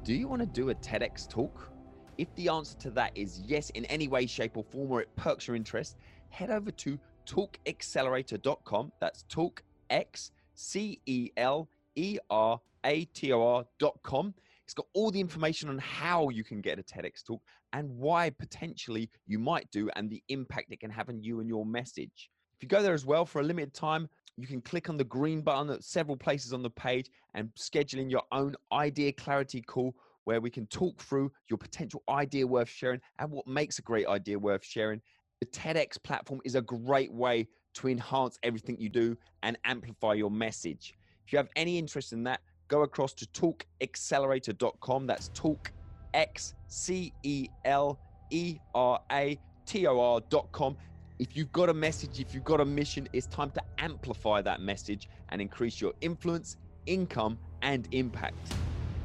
Do 0.02 0.14
you 0.14 0.28
want 0.28 0.40
to 0.40 0.46
do 0.46 0.70
a 0.70 0.74
TEDx 0.74 1.28
talk? 1.28 1.70
If 2.18 2.34
the 2.36 2.48
answer 2.48 2.76
to 2.78 2.90
that 2.90 3.12
is 3.14 3.40
yes 3.40 3.70
in 3.70 3.84
any 3.86 4.08
way, 4.08 4.26
shape, 4.26 4.56
or 4.56 4.64
form, 4.64 4.90
or 4.90 5.00
it 5.00 5.14
perks 5.16 5.46
your 5.46 5.56
interest, 5.56 5.96
head 6.28 6.50
over 6.50 6.70
to 6.70 6.98
talkaccelerator.com. 7.26 8.92
That's 9.00 9.24
talk 9.28 9.62
X 9.90 10.32
C 10.54 11.00
E 11.06 11.30
L 11.36 11.68
E 11.96 12.18
R 12.30 12.60
A 12.84 13.04
T 13.06 13.32
O 13.32 13.42
R.com. 13.42 14.34
It's 14.64 14.74
got 14.74 14.86
all 14.94 15.10
the 15.10 15.20
information 15.20 15.68
on 15.68 15.78
how 15.78 16.30
you 16.30 16.42
can 16.42 16.60
get 16.60 16.78
a 16.78 16.82
TEDx 16.82 17.24
talk 17.24 17.42
and 17.74 17.90
why 17.90 18.30
potentially 18.30 19.10
you 19.26 19.38
might 19.38 19.70
do 19.70 19.90
and 19.96 20.08
the 20.08 20.22
impact 20.28 20.72
it 20.72 20.80
can 20.80 20.90
have 20.90 21.08
on 21.08 21.22
you 21.22 21.40
and 21.40 21.48
your 21.48 21.66
message. 21.66 22.30
If 22.56 22.62
you 22.62 22.68
go 22.68 22.82
there 22.82 22.94
as 22.94 23.04
well 23.04 23.26
for 23.26 23.40
a 23.40 23.44
limited 23.44 23.74
time, 23.74 24.08
you 24.36 24.46
can 24.46 24.60
click 24.60 24.88
on 24.88 24.96
the 24.96 25.04
green 25.04 25.42
button 25.42 25.70
at 25.70 25.84
several 25.84 26.16
places 26.16 26.52
on 26.52 26.62
the 26.62 26.70
page 26.70 27.10
and 27.34 27.50
schedule 27.56 28.00
in 28.00 28.10
your 28.10 28.22
own 28.32 28.56
idea 28.72 29.12
clarity 29.12 29.60
call 29.60 29.94
where 30.24 30.40
we 30.40 30.50
can 30.50 30.66
talk 30.66 31.00
through 31.00 31.30
your 31.48 31.58
potential 31.58 32.02
idea 32.08 32.46
worth 32.46 32.68
sharing 32.68 33.00
and 33.18 33.30
what 33.30 33.46
makes 33.46 33.78
a 33.78 33.82
great 33.82 34.06
idea 34.06 34.38
worth 34.38 34.64
sharing. 34.64 35.00
The 35.40 35.46
TEDx 35.46 36.02
platform 36.02 36.40
is 36.44 36.54
a 36.54 36.62
great 36.62 37.12
way 37.12 37.46
to 37.74 37.88
enhance 37.88 38.38
everything 38.42 38.76
you 38.78 38.88
do 38.88 39.16
and 39.42 39.58
amplify 39.64 40.14
your 40.14 40.30
message. 40.30 40.94
If 41.26 41.32
you 41.32 41.36
have 41.36 41.50
any 41.56 41.78
interest 41.78 42.12
in 42.12 42.24
that, 42.24 42.40
go 42.68 42.82
across 42.82 43.12
to 43.14 43.26
talkexcelerator.com. 43.26 45.06
That's 45.06 45.28
talk 45.34 45.72
x 46.12 46.54
c 46.68 47.12
e 47.22 47.48
l 47.64 47.98
e 48.30 48.58
r 48.74 49.00
a 49.10 49.38
t 49.66 49.86
o 49.86 50.00
r.com. 50.00 50.76
If 51.18 51.36
you've 51.36 51.52
got 51.52 51.68
a 51.68 51.74
message, 51.74 52.20
if 52.20 52.34
you've 52.34 52.44
got 52.44 52.60
a 52.60 52.64
mission, 52.64 53.08
it's 53.12 53.26
time 53.28 53.50
to 53.52 53.62
amplify 53.78 54.42
that 54.42 54.60
message 54.60 55.08
and 55.28 55.40
increase 55.40 55.80
your 55.80 55.92
influence, 56.00 56.56
income, 56.86 57.38
and 57.62 57.88
impact. 57.92 58.52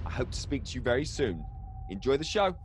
I 0.06 0.10
hope 0.10 0.32
to 0.32 0.40
speak 0.40 0.64
to 0.66 0.74
you 0.74 0.82
very 0.82 1.06
soon. 1.06 1.46
Enjoy 1.90 2.18
the 2.18 2.24
show. 2.24 2.56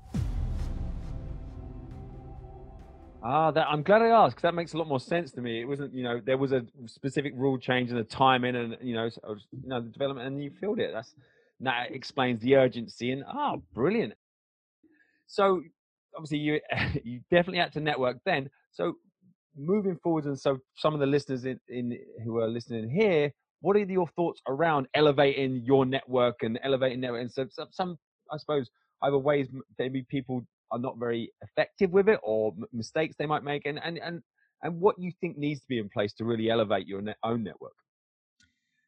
Ah, 3.27 3.51
that 3.53 3.67
I'm 3.69 3.83
glad 3.83 4.03
I 4.03 4.09
asked 4.09 4.37
because 4.37 4.43
that 4.43 4.55
makes 4.55 4.75
a 4.75 4.79
lot 4.79 4.87
more 4.87 5.01
sense 5.01 5.33
to 5.33 5.41
me. 5.41 5.63
It 5.63 5.65
wasn't, 5.65 5.95
you 5.95 6.03
know, 6.03 6.21
there 6.23 6.37
was 6.37 6.53
a 6.53 6.67
specific 6.85 7.33
rule 7.35 7.57
change 7.59 7.89
and 7.91 7.99
the 7.99 8.05
timing 8.05 8.55
and 8.55 8.77
you 8.83 8.95
know, 8.95 9.09
so, 9.09 9.37
you 9.51 9.67
know, 9.69 9.81
the 9.81 9.89
development, 9.89 10.27
and 10.27 10.43
you 10.43 10.51
filled 10.61 10.79
it. 10.79 10.91
That's 10.93 11.15
that 11.61 11.91
explains 11.93 12.41
the 12.43 12.57
urgency. 12.57 13.13
And 13.13 13.25
ah, 13.27 13.57
brilliant. 13.73 14.13
So 15.27 15.63
obviously 16.15 16.39
you 16.39 16.61
you 17.03 17.21
definitely 17.31 17.61
had 17.61 17.73
to 17.73 17.81
network 17.81 18.19
then. 18.27 18.51
So 18.73 18.95
moving 19.57 19.97
forward, 20.03 20.27
and 20.27 20.39
so 20.39 20.59
some 20.77 20.93
of 20.93 21.01
the 21.01 21.07
listeners 21.07 21.47
in, 21.47 21.59
in 21.69 21.99
who 22.25 22.39
are 22.41 22.49
listening 22.49 22.91
here, 22.91 23.33
what 23.63 23.75
are 23.77 23.81
your 23.85 24.09
thoughts 24.09 24.43
around 24.47 24.87
elevating 24.95 25.63
your 25.65 25.87
network 25.87 26.43
and 26.43 26.59
elevating 26.63 27.01
network? 27.01 27.23
And 27.23 27.33
so 27.33 27.47
some, 27.51 27.69
some 27.71 27.99
I 28.31 28.37
suppose, 28.37 28.69
either 29.03 29.17
ways 29.17 29.49
maybe 29.79 30.05
people 30.11 30.45
are 30.75 30.81
not 30.89 30.99
very 30.99 31.23
effective 31.47 31.91
with 31.93 32.09
it 32.09 32.19
or 32.23 32.53
m- 32.59 32.65
mistakes 32.73 33.15
they 33.19 33.27
might 33.35 33.45
make 33.45 33.63
and 33.67 33.79
and 33.87 33.99
and 33.99 34.23
and 34.63 34.81
what 34.81 34.97
you 34.99 35.11
think 35.21 35.37
needs 35.39 35.61
to 35.61 35.69
be 35.69 35.79
in 35.79 35.89
place 35.89 36.13
to 36.15 36.25
really 36.25 36.49
elevate 36.51 36.87
your 36.87 37.03
net, 37.03 37.17
own 37.23 37.43
network 37.45 37.77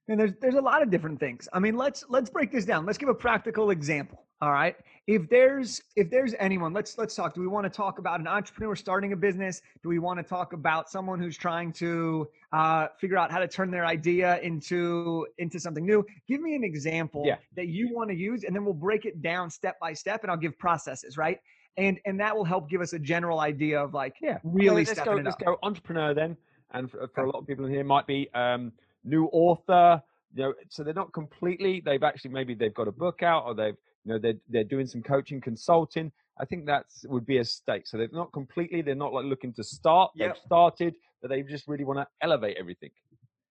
And 0.09 0.19
there's 0.21 0.35
there's 0.41 0.55
a 0.55 0.67
lot 0.73 0.83
of 0.83 0.91
different 0.91 1.19
things. 1.21 1.49
I 1.53 1.59
mean, 1.59 1.77
let's 1.77 2.05
let's 2.09 2.31
break 2.31 2.51
this 2.53 2.65
down. 2.65 2.87
Let's 2.87 2.99
give 2.99 3.09
a 3.09 3.15
practical 3.29 3.71
example. 3.71 4.19
All 4.45 4.53
right. 4.53 4.77
If 5.09 5.23
there's 5.35 5.71
if 5.97 6.07
there's 6.11 6.35
anyone, 6.39 6.73
let's 6.79 6.97
let's 7.01 7.15
talk. 7.15 7.35
Do 7.35 7.41
we 7.41 7.47
want 7.57 7.65
to 7.65 7.71
talk 7.71 7.99
about 7.99 8.21
an 8.21 8.29
entrepreneur 8.29 8.77
starting 8.77 9.13
a 9.13 9.17
business? 9.17 9.55
Do 9.83 9.89
we 9.89 9.99
want 9.99 10.19
to 10.21 10.23
talk 10.37 10.53
about 10.53 10.89
someone 10.95 11.19
who's 11.19 11.39
trying 11.47 11.73
to 11.85 12.29
uh, 12.53 12.87
figure 13.01 13.19
out 13.23 13.31
how 13.35 13.41
to 13.47 13.49
turn 13.49 13.69
their 13.77 13.87
idea 13.99 14.39
into 14.51 15.27
into 15.39 15.59
something 15.59 15.85
new? 15.93 16.01
Give 16.31 16.41
me 16.41 16.55
an 16.55 16.65
example 16.73 17.23
Yeah. 17.31 17.39
that 17.59 17.69
you 17.77 17.85
want 17.97 18.09
to 18.11 18.17
use, 18.17 18.41
and 18.45 18.53
then 18.55 18.63
we'll 18.67 18.75
break 18.89 19.03
it 19.11 19.17
down 19.23 19.51
step 19.51 19.77
by 19.81 19.93
step, 20.03 20.19
and 20.23 20.31
I'll 20.31 20.45
give 20.47 20.57
processes. 20.67 21.17
Right. 21.17 21.39
And 21.79 21.99
and 22.05 22.19
that 22.21 22.35
will 22.37 22.45
help 22.45 22.71
give 22.71 22.81
us 22.81 22.93
a 22.93 22.99
general 22.99 23.41
idea 23.41 23.81
of 23.81 23.93
like 23.95 24.17
yeah 24.21 24.39
really 24.43 24.85
let's 24.85 24.93
stepping 24.93 25.13
go 25.13 25.19
it 25.19 25.25
let's 25.25 25.37
go 25.37 25.57
entrepreneur 25.63 26.15
then 26.15 26.37
and 26.73 26.91
for, 26.91 27.09
for 27.15 27.25
a 27.25 27.31
lot 27.31 27.41
of 27.41 27.47
people 27.47 27.65
in 27.67 27.73
here 27.73 27.85
might 27.85 28.07
be 28.07 28.29
um 28.35 28.73
new 29.05 29.27
author 29.27 30.03
you 30.35 30.43
know 30.43 30.55
so 30.69 30.83
they're 30.83 30.95
not 30.95 31.13
completely 31.13 31.83
they've 31.85 32.03
actually 32.03 32.31
maybe 32.31 32.55
they've 32.55 32.75
got 32.75 32.89
a 32.89 32.93
book 32.93 33.23
out 33.23 33.45
or 33.45 33.55
they've 33.55 33.77
you 34.05 34.13
know 34.13 34.19
they're, 34.19 34.39
they're 34.49 34.65
doing 34.65 34.87
some 34.87 35.03
coaching 35.03 35.41
consulting 35.41 36.11
i 36.39 36.45
think 36.45 36.67
that 36.67 36.87
would 37.05 37.27
be 37.27 37.39
a 37.39 37.45
stake 37.45 37.87
so 37.87 37.97
they're 37.97 38.09
not 38.13 38.33
completely 38.33 38.83
they're 38.83 38.95
not 38.95 39.13
like 39.13 39.25
looking 39.25 39.53
to 39.53 39.63
start 39.63 40.11
Yep. 40.15 40.35
they've 40.35 40.43
started 40.45 40.95
but 41.21 41.29
they 41.29 41.43
just 41.43 41.69
really 41.69 41.85
want 41.85 41.99
to 41.99 42.07
elevate 42.23 42.57
everything 42.59 42.91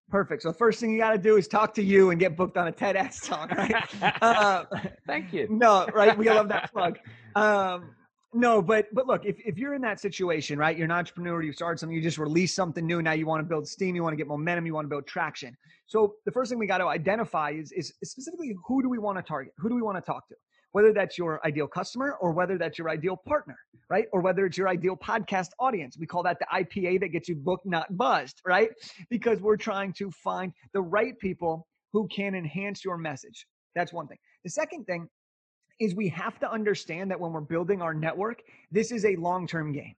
Perfect. 0.09 0.43
So 0.43 0.49
the 0.49 0.57
first 0.57 0.79
thing 0.79 0.93
you 0.93 0.99
got 0.99 1.13
to 1.13 1.17
do 1.17 1.35
is 1.35 1.47
talk 1.47 1.73
to 1.73 1.83
you 1.83 2.11
and 2.11 2.19
get 2.19 2.37
booked 2.37 2.57
on 2.57 2.67
a 2.67 2.71
TEDx 2.71 3.25
talk, 3.25 3.49
right? 3.51 3.73
uh, 4.21 4.65
thank 5.07 5.33
you 5.33 5.47
no, 5.49 5.87
right? 5.93 6.15
We 6.15 6.29
love 6.29 6.47
that 6.49 6.71
plug. 6.73 6.99
Um, 7.35 7.95
no, 8.35 8.61
but 8.61 8.87
but 8.93 9.07
look, 9.07 9.25
if, 9.25 9.37
if 9.45 9.57
you're 9.57 9.73
in 9.73 9.81
that 9.83 10.01
situation, 10.01 10.59
right? 10.59 10.77
You're 10.77 10.85
an 10.85 10.91
entrepreneur, 10.91 11.41
you 11.41 11.53
started 11.53 11.79
something, 11.79 11.95
you 11.95 12.01
just 12.01 12.17
released 12.17 12.53
something 12.53 12.85
new. 12.85 13.01
Now 13.01 13.13
you 13.13 13.25
want 13.25 13.39
to 13.39 13.45
build 13.45 13.65
steam, 13.65 13.95
you 13.95 14.03
want 14.03 14.11
to 14.11 14.17
get 14.17 14.27
momentum, 14.27 14.65
you 14.65 14.73
want 14.73 14.83
to 14.83 14.89
build 14.89 15.07
traction. 15.07 15.55
So 15.85 16.15
the 16.25 16.33
first 16.33 16.49
thing 16.49 16.59
we 16.59 16.67
got 16.67 16.79
to 16.79 16.87
identify 16.87 17.51
is, 17.51 17.71
is 17.71 17.93
specifically 18.03 18.53
who 18.67 18.81
do 18.81 18.89
we 18.89 18.99
want 18.99 19.17
to 19.17 19.23
target? 19.23 19.53
Who 19.57 19.69
do 19.69 19.75
we 19.75 19.81
want 19.81 19.97
to 19.97 20.01
talk 20.01 20.27
to? 20.27 20.35
Whether 20.73 20.91
that's 20.91 21.17
your 21.17 21.39
ideal 21.47 21.67
customer 21.67 22.17
or 22.19 22.33
whether 22.33 22.57
that's 22.57 22.77
your 22.77 22.89
ideal 22.89 23.15
partner, 23.15 23.57
right? 23.89 24.07
Or 24.11 24.19
whether 24.19 24.45
it's 24.45 24.57
your 24.57 24.67
ideal 24.67 24.97
podcast 24.97 25.51
audience. 25.57 25.97
We 25.97 26.05
call 26.05 26.21
that 26.23 26.37
the 26.39 26.47
IPA 26.53 26.99
that 26.99 27.09
gets 27.09 27.29
you 27.29 27.35
booked, 27.35 27.65
not 27.65 27.95
buzzed, 27.95 28.41
right? 28.45 28.69
Because 29.09 29.39
we're 29.39 29.55
trying 29.55 29.93
to 29.93 30.11
find 30.11 30.51
the 30.73 30.81
right 30.81 31.17
people 31.19 31.65
who 31.93 32.05
can 32.09 32.35
enhance 32.35 32.83
your 32.83 32.97
message. 32.97 33.47
That's 33.75 33.93
one 33.93 34.07
thing. 34.07 34.17
The 34.43 34.49
second 34.49 34.83
thing 34.83 35.07
is 35.79 35.95
we 35.95 36.07
have 36.09 36.39
to 36.39 36.51
understand 36.51 37.11
that 37.11 37.19
when 37.19 37.31
we're 37.31 37.41
building 37.41 37.81
our 37.81 37.93
network, 37.93 38.41
this 38.71 38.91
is 38.91 39.05
a 39.05 39.15
long 39.17 39.47
term 39.47 39.71
game. 39.71 39.95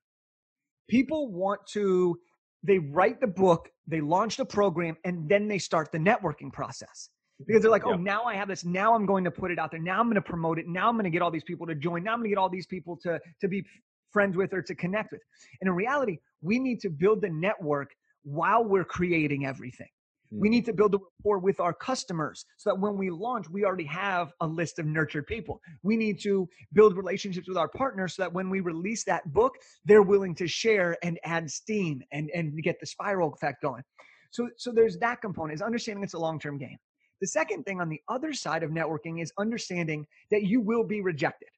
People 0.90 1.32
want 1.32 1.66
to, 1.68 2.18
they 2.64 2.80
write 2.80 3.20
the 3.20 3.28
book, 3.28 3.70
they 3.88 4.02
launch 4.02 4.38
the 4.38 4.46
program, 4.46 4.98
and 5.04 5.28
then 5.30 5.48
they 5.48 5.58
start 5.58 5.92
the 5.92 5.98
networking 5.98 6.52
process. 6.52 7.10
Because 7.46 7.62
they're 7.62 7.72
like, 7.72 7.86
oh, 7.86 7.94
now 7.94 8.24
I 8.24 8.34
have 8.34 8.48
this. 8.48 8.66
Now 8.66 8.96
I'm 8.96 9.06
going 9.06 9.24
to 9.24 9.30
put 9.30 9.52
it 9.52 9.60
out 9.60 9.70
there. 9.70 9.80
Now 9.80 10.00
I'm 10.00 10.08
going 10.08 10.16
to 10.16 10.22
promote 10.22 10.58
it. 10.58 10.68
Now 10.68 10.90
I'm 10.90 10.96
going 10.96 11.04
to 11.04 11.12
get 11.12 11.22
all 11.22 11.30
these 11.30 11.44
people 11.44 11.68
to 11.68 11.76
join. 11.76 12.04
Now 12.04 12.14
I'm 12.14 12.20
going 12.20 12.30
to 12.30 12.36
get 12.36 12.40
all 12.40 12.50
these 12.50 12.66
people 12.66 12.98
to, 13.04 13.20
to 13.42 13.48
be 13.48 13.64
friends 14.12 14.36
with 14.36 14.54
or 14.54 14.64
to 14.64 14.74
connect 14.74 15.12
with. 15.12 15.22
And 15.62 15.68
in 15.68 15.76
reality, 15.76 16.18
we 16.42 16.58
need 16.58 16.80
to 16.80 16.90
build 16.90 17.22
the 17.22 17.30
network 17.30 17.92
while 18.24 18.64
we're 18.64 18.84
creating 18.84 19.46
everything. 19.46 19.90
We 20.30 20.48
mm-hmm. 20.48 20.52
need 20.52 20.66
to 20.66 20.74
build 20.74 20.94
a 20.96 20.98
rapport 20.98 21.40
with 21.40 21.60
our 21.60 21.74
customers 21.74 22.46
so 22.58 22.70
that 22.70 22.80
when 22.80 22.98
we 22.98 23.10
launch, 23.10 23.50
we 23.50 23.66
already 23.66 23.86
have 23.86 24.34
a 24.42 24.48
list 24.48 24.80
of 24.80 24.86
nurtured 24.86 25.28
people. 25.28 25.62
We 25.84 25.96
need 25.98 26.20
to 26.22 26.48
build 26.74 26.98
relationships 26.98 27.48
with 27.48 27.58
our 27.58 27.70
partners 27.70 28.16
so 28.16 28.24
that 28.24 28.34
when 28.34 28.50
we 28.50 28.60
release 28.60 29.04
that 29.06 29.32
book, 29.34 29.54
they're 29.86 30.02
willing 30.02 30.36
to 30.36 30.48
share 30.48 30.98
and 31.04 31.20
add 31.24 31.50
steam 31.50 32.02
and, 32.12 32.30
and 32.34 32.62
get 32.64 32.80
the 32.80 32.86
spiral 32.86 33.34
effect 33.34 33.62
going. 33.62 33.84
So, 34.32 34.50
so 34.58 34.72
there's 34.72 34.98
that 34.98 35.22
component 35.22 35.56
is 35.56 35.62
understanding 35.62 36.04
it's 36.04 36.14
a 36.14 36.20
long-term 36.20 36.58
game. 36.58 36.78
The 37.22 37.28
second 37.28 37.64
thing 37.64 37.82
on 37.82 37.90
the 37.90 38.02
other 38.10 38.34
side 38.34 38.64
of 38.64 38.72
networking 38.72 39.22
is 39.22 39.32
understanding 39.40 40.06
that 40.30 40.44
you 40.44 40.62
will 40.62 40.84
be 40.84 41.02
rejected. 41.02 41.50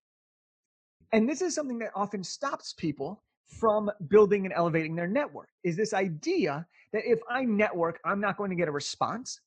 And 1.12 1.28
this 1.28 1.42
is 1.42 1.56
something 1.56 1.80
that 1.80 1.92
often 1.96 2.24
stops 2.24 2.74
people 2.78 3.24
from 3.60 3.90
building 4.10 4.46
and 4.46 4.54
elevating 4.56 4.96
their 4.96 5.08
network 5.08 5.50
is 5.64 5.76
this 5.76 5.94
idea 5.94 6.66
that 6.94 7.04
if 7.06 7.20
I 7.30 7.44
network, 7.44 8.00
I'm 8.06 8.20
not 8.20 8.38
going 8.38 8.50
to 8.50 8.56
get 8.56 8.68
a 8.68 8.72
response, 8.72 9.40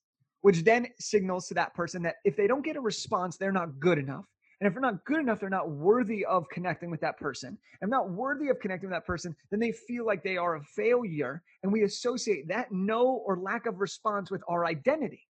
which 0.43 0.65
then 0.65 0.87
signals 0.99 1.49
to 1.49 1.55
that 1.55 1.75
person 1.75 2.03
that 2.03 2.17
if 2.25 2.37
they 2.37 2.47
don't 2.47 2.65
get 2.65 2.77
a 2.77 2.81
response, 2.81 3.37
they're 3.37 3.53
not 3.53 3.79
good 3.81 3.99
enough. 3.99 4.25
And 4.61 4.69
if 4.69 4.75
they're 4.75 4.81
not 4.81 5.05
good 5.07 5.19
enough, 5.19 5.41
they're 5.41 5.51
not 5.51 5.71
worthy 5.71 6.25
of 6.25 6.49
connecting 6.49 6.89
with 6.89 7.01
that 7.01 7.19
person. 7.19 7.59
And 7.81 7.91
not 7.91 8.11
worthy 8.11 8.49
of 8.49 8.61
connecting 8.61 8.91
with 8.91 8.97
that 8.97 9.05
person, 9.05 9.35
then 9.51 9.59
they 9.59 9.73
feel 9.73 10.07
like 10.07 10.23
they 10.23 10.37
are 10.37 10.55
a 10.55 10.63
failure. 10.63 11.43
And 11.65 11.73
we 11.73 11.83
associate 11.83 12.47
that 12.47 12.71
no 12.71 13.23
or 13.27 13.39
lack 13.39 13.67
of 13.67 13.81
response 13.81 14.31
with 14.31 14.41
our 14.49 14.65
identity. 14.65 15.27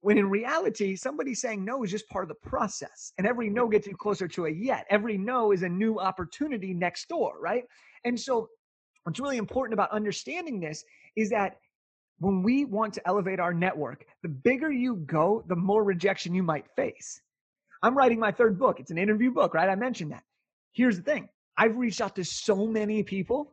When 0.00 0.18
in 0.18 0.28
reality, 0.28 0.96
somebody 0.96 1.34
saying 1.34 1.64
no 1.64 1.84
is 1.84 1.92
just 1.92 2.08
part 2.08 2.24
of 2.24 2.28
the 2.28 2.48
process. 2.48 3.12
And 3.16 3.28
every 3.28 3.48
no 3.48 3.68
gets 3.68 3.86
you 3.86 3.96
closer 3.96 4.26
to 4.26 4.46
a 4.46 4.50
yet. 4.50 4.84
Every 4.90 5.16
no 5.16 5.52
is 5.52 5.62
a 5.62 5.68
new 5.68 6.00
opportunity 6.00 6.74
next 6.74 7.08
door, 7.08 7.34
right? 7.40 7.62
And 8.04 8.18
so, 8.18 8.48
what's 9.04 9.20
really 9.20 9.36
important 9.36 9.74
about 9.74 9.90
understanding 9.90 10.60
this 10.60 10.84
is 11.16 11.30
that 11.30 11.58
when 12.18 12.42
we 12.42 12.64
want 12.64 12.94
to 12.94 13.06
elevate 13.06 13.40
our 13.40 13.54
network, 13.54 14.04
the 14.22 14.28
bigger 14.28 14.72
you 14.72 14.96
go, 15.06 15.44
the 15.48 15.56
more 15.56 15.84
rejection 15.84 16.34
you 16.34 16.42
might 16.42 16.66
face. 16.74 17.20
I'm 17.82 17.96
writing 17.96 18.18
my 18.18 18.32
third 18.32 18.58
book. 18.58 18.80
It's 18.80 18.90
an 18.90 18.98
interview 18.98 19.30
book, 19.30 19.54
right? 19.54 19.68
I 19.68 19.76
mentioned 19.76 20.10
that. 20.12 20.24
Here's 20.72 20.96
the 20.96 21.02
thing 21.02 21.28
I've 21.56 21.76
reached 21.76 22.00
out 22.00 22.16
to 22.16 22.24
so 22.24 22.66
many 22.66 23.02
people 23.02 23.52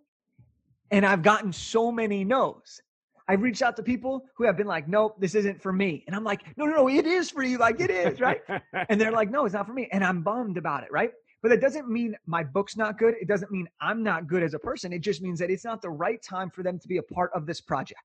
and 0.91 1.05
I've 1.05 1.21
gotten 1.21 1.51
so 1.51 1.91
many 1.91 2.23
no's. 2.23 2.81
I've 3.27 3.41
reached 3.41 3.63
out 3.63 3.75
to 3.77 3.83
people 3.83 4.23
who 4.35 4.43
have 4.43 4.55
been 4.55 4.67
like, 4.67 4.87
nope, 4.87 5.15
this 5.19 5.33
isn't 5.33 5.59
for 5.61 5.73
me. 5.73 6.03
And 6.05 6.15
I'm 6.15 6.23
like, 6.23 6.43
no, 6.57 6.65
no, 6.65 6.75
no, 6.75 6.89
it 6.89 7.07
is 7.07 7.31
for 7.31 7.41
you. 7.41 7.57
Like, 7.57 7.79
it 7.79 7.89
is, 7.89 8.19
right? 8.19 8.41
and 8.89 9.01
they're 9.01 9.11
like, 9.11 9.31
no, 9.31 9.45
it's 9.45 9.53
not 9.53 9.65
for 9.65 9.73
me. 9.73 9.89
And 9.91 10.03
I'm 10.03 10.21
bummed 10.21 10.57
about 10.57 10.83
it, 10.83 10.91
right? 10.91 11.11
But 11.45 11.49
that 11.49 11.61
doesn't 11.61 11.87
mean 11.87 12.15
my 12.25 12.43
book's 12.43 12.75
not 12.75 12.97
good. 12.97 13.13
It 13.21 13.27
doesn't 13.27 13.51
mean 13.51 13.69
I'm 13.79 14.01
not 14.01 14.25
good 14.25 14.41
as 14.41 14.55
a 14.55 14.57
person. 14.57 14.91
It 14.91 15.01
just 15.01 15.21
means 15.21 15.37
that 15.37 15.51
it's 15.51 15.63
not 15.63 15.79
the 15.79 15.91
right 15.91 16.19
time 16.23 16.49
for 16.49 16.63
them 16.63 16.79
to 16.79 16.87
be 16.87 16.97
a 16.97 17.03
part 17.03 17.29
of 17.35 17.45
this 17.45 17.61
project. 17.61 18.01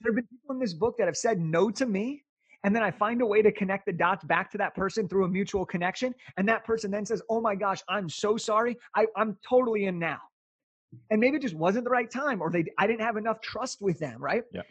There 0.00 0.10
have 0.10 0.16
been 0.16 0.26
people 0.26 0.52
in 0.52 0.58
this 0.58 0.74
book 0.74 0.96
that 0.98 1.06
have 1.06 1.16
said 1.16 1.38
no 1.38 1.70
to 1.70 1.86
me. 1.86 2.24
And 2.64 2.74
then 2.74 2.82
I 2.82 2.90
find 2.90 3.22
a 3.22 3.26
way 3.26 3.40
to 3.40 3.52
connect 3.52 3.86
the 3.86 3.92
dots 3.92 4.24
back 4.24 4.50
to 4.50 4.58
that 4.58 4.74
person 4.74 5.08
through 5.08 5.26
a 5.26 5.28
mutual 5.28 5.64
connection. 5.64 6.12
And 6.38 6.48
that 6.48 6.64
person 6.64 6.90
then 6.90 7.06
says, 7.06 7.22
Oh 7.30 7.40
my 7.40 7.54
gosh, 7.54 7.82
I'm 7.88 8.08
so 8.08 8.36
sorry. 8.36 8.76
I, 8.96 9.06
I'm 9.16 9.38
totally 9.48 9.84
in 9.84 10.00
now. 10.00 10.18
And 11.10 11.20
maybe 11.20 11.36
it 11.36 11.42
just 11.42 11.54
wasn't 11.54 11.84
the 11.84 11.90
right 11.90 12.10
time, 12.10 12.42
or 12.42 12.50
they 12.50 12.64
I 12.78 12.88
didn't 12.88 13.02
have 13.02 13.16
enough 13.16 13.40
trust 13.42 13.80
with 13.80 14.00
them, 14.00 14.20
right? 14.20 14.42
Yeah. 14.52 14.62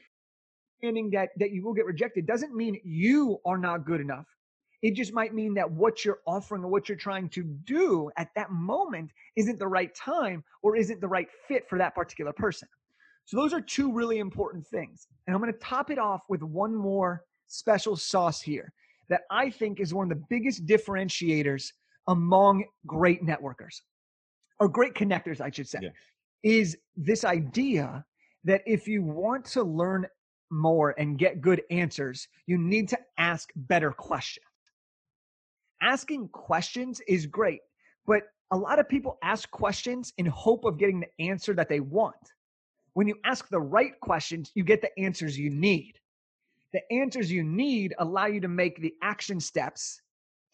understanding 0.83 1.11
that 1.11 1.29
that 1.37 1.51
you 1.51 1.63
will 1.63 1.73
get 1.73 1.85
rejected 1.85 2.27
doesn't 2.27 2.53
mean 2.53 2.77
you 2.83 3.39
are 3.45 3.57
not 3.57 3.85
good 3.85 4.01
enough. 4.01 4.25
It 4.81 4.91
just 4.95 5.13
might 5.13 5.33
mean 5.33 5.53
that 5.55 5.69
what 5.69 6.05
you're 6.05 6.19
offering 6.27 6.63
or 6.63 6.67
what 6.67 6.87
you're 6.89 6.97
trying 6.97 7.29
to 7.29 7.43
do 7.43 8.09
at 8.17 8.29
that 8.35 8.51
moment 8.51 9.11
isn't 9.35 9.59
the 9.59 9.67
right 9.67 9.93
time 9.95 10.43
or 10.61 10.75
isn't 10.75 11.01
the 11.01 11.07
right 11.07 11.27
fit 11.47 11.67
for 11.69 11.77
that 11.77 11.95
particular 11.95 12.33
person. 12.33 12.67
So 13.25 13.37
those 13.37 13.53
are 13.53 13.61
two 13.61 13.91
really 13.91 14.19
important 14.19 14.65
things. 14.67 15.07
And 15.25 15.35
I'm 15.35 15.41
going 15.41 15.51
to 15.53 15.59
top 15.59 15.89
it 15.89 15.97
off 15.97 16.21
with 16.29 16.43
one 16.43 16.75
more 16.75 17.23
special 17.47 17.95
sauce 17.95 18.41
here 18.41 18.71
that 19.09 19.21
I 19.31 19.49
think 19.49 19.79
is 19.79 19.93
one 19.93 20.11
of 20.11 20.17
the 20.17 20.23
biggest 20.29 20.65
differentiators 20.65 21.71
among 22.07 22.65
great 22.85 23.23
networkers 23.25 23.81
or 24.59 24.67
great 24.67 24.93
connectors, 24.93 25.41
I 25.41 25.49
should 25.49 25.67
say, 25.67 25.79
Yeah. 25.81 25.89
is 26.43 26.77
this 26.95 27.25
idea 27.25 28.05
that 28.43 28.61
if 28.65 28.87
you 28.87 29.03
want 29.03 29.45
to 29.45 29.63
learn 29.63 30.05
more 30.51 30.93
and 30.99 31.17
get 31.17 31.41
good 31.41 31.63
answers, 31.71 32.27
you 32.45 32.57
need 32.57 32.87
to 32.89 32.99
ask 33.17 33.49
better 33.55 33.91
questions. 33.91 34.45
Asking 35.85 36.29
questions 36.29 36.99
is 37.07 37.27
great, 37.27 37.61
but 38.07 38.23
a 38.49 38.57
lot 38.57 38.79
of 38.79 38.89
people 38.89 39.19
ask 39.23 39.49
questions 39.51 40.13
in 40.17 40.25
hope 40.25 40.65
of 40.65 40.79
getting 40.79 40.99
the 40.99 41.25
answer 41.25 41.53
that 41.53 41.69
they 41.69 41.79
want. 41.79 42.15
When 42.93 43.07
you 43.07 43.15
ask 43.23 43.47
the 43.49 43.59
right 43.59 43.91
questions, 43.99 44.51
you 44.55 44.63
get 44.63 44.81
the 44.81 44.89
answers 44.99 45.37
you 45.37 45.51
need. 45.51 45.93
The 46.73 46.81
answers 46.91 47.31
you 47.31 47.43
need 47.43 47.93
allow 47.99 48.25
you 48.25 48.41
to 48.41 48.47
make 48.47 48.81
the 48.81 48.95
action 49.03 49.39
steps 49.39 50.01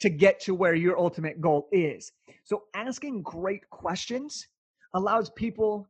to 0.02 0.10
get 0.10 0.42
to 0.42 0.54
where 0.54 0.76
your 0.76 1.00
ultimate 1.00 1.40
goal 1.40 1.70
is. 1.72 2.12
So, 2.44 2.64
asking 2.76 3.22
great 3.22 3.70
questions 3.70 4.48
allows 4.96 5.30
people 5.30 5.88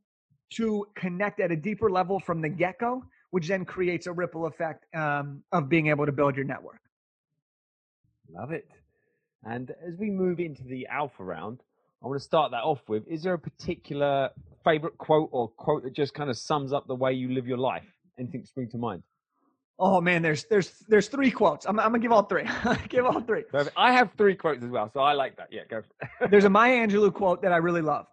to 0.51 0.86
connect 0.95 1.39
at 1.39 1.51
a 1.51 1.56
deeper 1.56 1.89
level 1.89 2.19
from 2.19 2.41
the 2.41 2.49
get 2.49 2.77
go, 2.77 3.04
which 3.32 3.47
then 3.47 3.65
creates 3.65 4.06
a 4.06 4.12
ripple 4.12 4.45
effect 4.45 4.86
um, 4.93 5.41
of 5.51 5.67
being 5.67 5.88
able 5.88 6.06
to 6.06 6.12
build 6.12 6.36
your 6.36 6.45
network. 6.45 6.82
Love 8.30 8.51
it. 8.51 8.69
And 9.45 9.71
as 9.86 9.97
we 9.97 10.10
move 10.10 10.39
into 10.39 10.63
the 10.63 10.88
alpha 10.88 11.23
round, 11.23 11.60
I 12.04 12.08
want 12.08 12.19
to 12.19 12.23
start 12.23 12.51
that 12.51 12.63
off 12.63 12.82
with 12.88 13.08
is 13.08 13.23
there 13.23 13.34
a 13.34 13.39
particular 13.39 14.30
favorite 14.63 14.97
quote 14.97 15.30
or 15.32 15.49
quote 15.49 15.84
that 15.84 15.93
just 15.93 16.13
kind 16.13 16.30
of 16.30 16.38
sums 16.38 16.73
up 16.73 16.88
the 16.88 16.95
way 16.95 17.13
you 17.13 17.30
live 17.34 17.47
your 17.47 17.58
life? 17.58 17.86
Anything 18.19 18.45
spring 18.45 18.69
to 18.69 18.77
mind? 18.77 19.04
Oh 19.80 19.99
man, 19.99 20.21
there's 20.21 20.43
there's 20.45 20.84
there's 20.88 21.08
three 21.08 21.32
quotes. 21.32 21.65
I'm, 21.65 21.80
I'm 21.80 21.88
gonna 21.88 21.99
give 21.99 22.12
all 22.12 22.23
three. 22.23 22.47
give 22.89 23.06
all 23.06 23.21
three. 23.21 23.43
Perfect. 23.43 23.75
I 23.77 23.91
have 23.93 24.12
three 24.17 24.36
quotes 24.36 24.63
as 24.63 24.69
well, 24.69 24.91
so 24.93 24.99
I 24.99 25.13
like 25.13 25.38
that. 25.38 25.47
Yeah, 25.51 25.62
go. 25.69 25.82
For 25.82 26.25
it. 26.25 26.32
There's 26.32 26.45
a 26.45 26.49
Maya 26.49 26.88
Angelou 26.88 27.12
quote 27.12 27.41
that 27.41 27.51
I 27.51 27.58
really 27.58 27.82
love. 27.82 28.06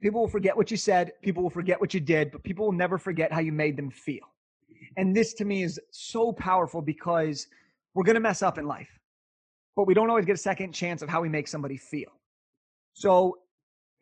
People 0.00 0.22
will 0.22 0.28
forget 0.28 0.56
what 0.56 0.70
you 0.70 0.76
said, 0.76 1.12
people 1.22 1.42
will 1.42 1.50
forget 1.50 1.80
what 1.80 1.92
you 1.92 2.00
did, 2.00 2.32
but 2.32 2.42
people 2.42 2.64
will 2.64 2.72
never 2.72 2.96
forget 2.96 3.32
how 3.32 3.40
you 3.40 3.52
made 3.52 3.76
them 3.76 3.90
feel. 3.90 4.24
And 4.96 5.14
this 5.14 5.34
to 5.34 5.44
me 5.44 5.62
is 5.62 5.78
so 5.90 6.32
powerful 6.32 6.80
because 6.80 7.46
we're 7.94 8.04
going 8.04 8.14
to 8.14 8.20
mess 8.20 8.42
up 8.42 8.56
in 8.56 8.66
life, 8.66 8.88
but 9.80 9.86
we 9.86 9.94
don't 9.94 10.10
always 10.10 10.26
get 10.26 10.34
a 10.34 10.36
second 10.36 10.74
chance 10.74 11.00
of 11.00 11.08
how 11.08 11.22
we 11.22 11.28
make 11.30 11.48
somebody 11.48 11.78
feel. 11.78 12.10
So 12.92 13.38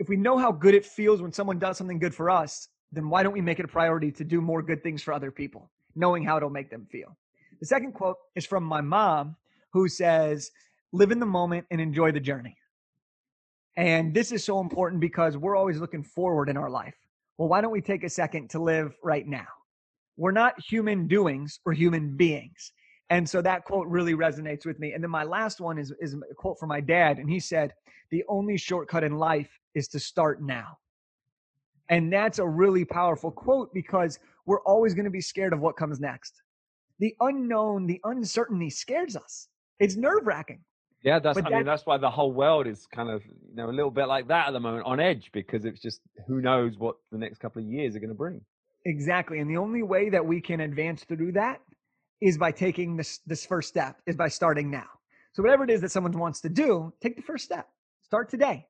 if 0.00 0.08
we 0.08 0.16
know 0.16 0.36
how 0.36 0.50
good 0.50 0.74
it 0.74 0.84
feels 0.84 1.22
when 1.22 1.32
someone 1.32 1.60
does 1.60 1.78
something 1.78 2.00
good 2.00 2.12
for 2.12 2.30
us, 2.30 2.66
then 2.90 3.08
why 3.08 3.22
don't 3.22 3.32
we 3.32 3.40
make 3.40 3.60
it 3.60 3.64
a 3.64 3.68
priority 3.68 4.10
to 4.10 4.24
do 4.24 4.40
more 4.40 4.60
good 4.60 4.82
things 4.82 5.04
for 5.04 5.12
other 5.14 5.30
people, 5.30 5.70
knowing 5.94 6.24
how 6.24 6.36
it'll 6.36 6.50
make 6.50 6.68
them 6.68 6.84
feel? 6.90 7.16
The 7.60 7.66
second 7.66 7.92
quote 7.92 8.16
is 8.34 8.44
from 8.44 8.64
my 8.64 8.80
mom, 8.80 9.36
who 9.72 9.86
says, 9.88 10.50
Live 10.90 11.12
in 11.12 11.20
the 11.20 11.26
moment 11.26 11.64
and 11.70 11.80
enjoy 11.80 12.10
the 12.10 12.18
journey. 12.18 12.56
And 13.76 14.12
this 14.12 14.32
is 14.32 14.42
so 14.42 14.58
important 14.58 15.00
because 15.00 15.36
we're 15.36 15.54
always 15.54 15.78
looking 15.78 16.02
forward 16.02 16.48
in 16.48 16.56
our 16.56 16.70
life. 16.70 16.96
Well, 17.36 17.46
why 17.46 17.60
don't 17.60 17.70
we 17.70 17.82
take 17.82 18.02
a 18.02 18.10
second 18.10 18.50
to 18.50 18.58
live 18.58 18.96
right 19.04 19.28
now? 19.28 19.46
We're 20.16 20.32
not 20.32 20.60
human 20.60 21.06
doings, 21.06 21.60
we're 21.64 21.74
human 21.74 22.16
beings. 22.16 22.72
And 23.10 23.28
so 23.28 23.40
that 23.42 23.64
quote 23.64 23.86
really 23.86 24.14
resonates 24.14 24.66
with 24.66 24.78
me. 24.78 24.92
And 24.92 25.02
then 25.02 25.10
my 25.10 25.24
last 25.24 25.60
one 25.60 25.78
is, 25.78 25.92
is 26.00 26.14
a 26.14 26.34
quote 26.34 26.58
from 26.58 26.68
my 26.68 26.80
dad. 26.80 27.18
And 27.18 27.28
he 27.28 27.40
said, 27.40 27.72
The 28.10 28.24
only 28.28 28.56
shortcut 28.56 29.02
in 29.02 29.16
life 29.16 29.48
is 29.74 29.88
to 29.88 30.00
start 30.00 30.42
now. 30.42 30.78
And 31.88 32.12
that's 32.12 32.38
a 32.38 32.46
really 32.46 32.84
powerful 32.84 33.30
quote 33.30 33.72
because 33.72 34.18
we're 34.44 34.62
always 34.62 34.94
going 34.94 35.06
to 35.06 35.10
be 35.10 35.22
scared 35.22 35.54
of 35.54 35.60
what 35.60 35.76
comes 35.76 36.00
next. 36.00 36.42
The 36.98 37.14
unknown, 37.20 37.86
the 37.86 38.00
uncertainty 38.04 38.68
scares 38.68 39.16
us. 39.16 39.48
It's 39.78 39.96
nerve 39.96 40.26
wracking. 40.26 40.60
Yeah, 41.02 41.20
that's. 41.20 41.40
But 41.40 41.52
I 41.52 41.58
mean, 41.58 41.64
that's 41.64 41.86
why 41.86 41.96
the 41.96 42.10
whole 42.10 42.32
world 42.32 42.66
is 42.66 42.86
kind 42.86 43.08
of 43.08 43.24
you 43.24 43.54
know 43.54 43.70
a 43.70 43.72
little 43.72 43.90
bit 43.90 44.06
like 44.06 44.26
that 44.28 44.48
at 44.48 44.50
the 44.52 44.60
moment, 44.60 44.84
on 44.84 44.98
edge, 44.98 45.30
because 45.32 45.64
it's 45.64 45.80
just 45.80 46.00
who 46.26 46.40
knows 46.40 46.76
what 46.76 46.96
the 47.12 47.18
next 47.18 47.38
couple 47.38 47.62
of 47.62 47.68
years 47.68 47.94
are 47.94 48.00
going 48.00 48.08
to 48.08 48.16
bring. 48.16 48.40
Exactly. 48.84 49.38
And 49.38 49.48
the 49.48 49.56
only 49.56 49.82
way 49.82 50.10
that 50.10 50.24
we 50.24 50.40
can 50.40 50.60
advance 50.60 51.04
through 51.04 51.32
that 51.32 51.60
is 52.20 52.38
by 52.38 52.50
taking 52.50 52.96
this 52.96 53.18
this 53.26 53.44
first 53.46 53.68
step, 53.68 54.00
is 54.06 54.16
by 54.16 54.28
starting 54.28 54.70
now. 54.70 54.86
So 55.32 55.42
whatever 55.42 55.64
it 55.64 55.70
is 55.70 55.80
that 55.82 55.90
someone 55.90 56.12
wants 56.12 56.40
to 56.40 56.48
do, 56.48 56.92
take 57.00 57.16
the 57.16 57.22
first 57.22 57.44
step. 57.44 57.68
Start 58.02 58.28
today. 58.28 58.66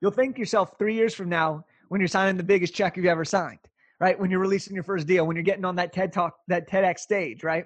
You'll 0.00 0.12
thank 0.12 0.38
yourself 0.38 0.78
three 0.78 0.94
years 0.94 1.14
from 1.14 1.28
now 1.28 1.64
when 1.88 2.00
you're 2.00 2.08
signing 2.08 2.36
the 2.36 2.42
biggest 2.42 2.74
check 2.74 2.96
you've 2.96 3.06
ever 3.06 3.24
signed, 3.24 3.58
right? 4.00 4.18
When 4.18 4.30
you're 4.30 4.40
releasing 4.40 4.74
your 4.74 4.84
first 4.84 5.06
deal, 5.06 5.26
when 5.26 5.36
you're 5.36 5.44
getting 5.44 5.64
on 5.64 5.76
that 5.76 5.92
TED 5.92 6.12
Talk, 6.12 6.36
that 6.48 6.68
TEDx 6.68 6.98
stage, 6.98 7.42
right? 7.42 7.64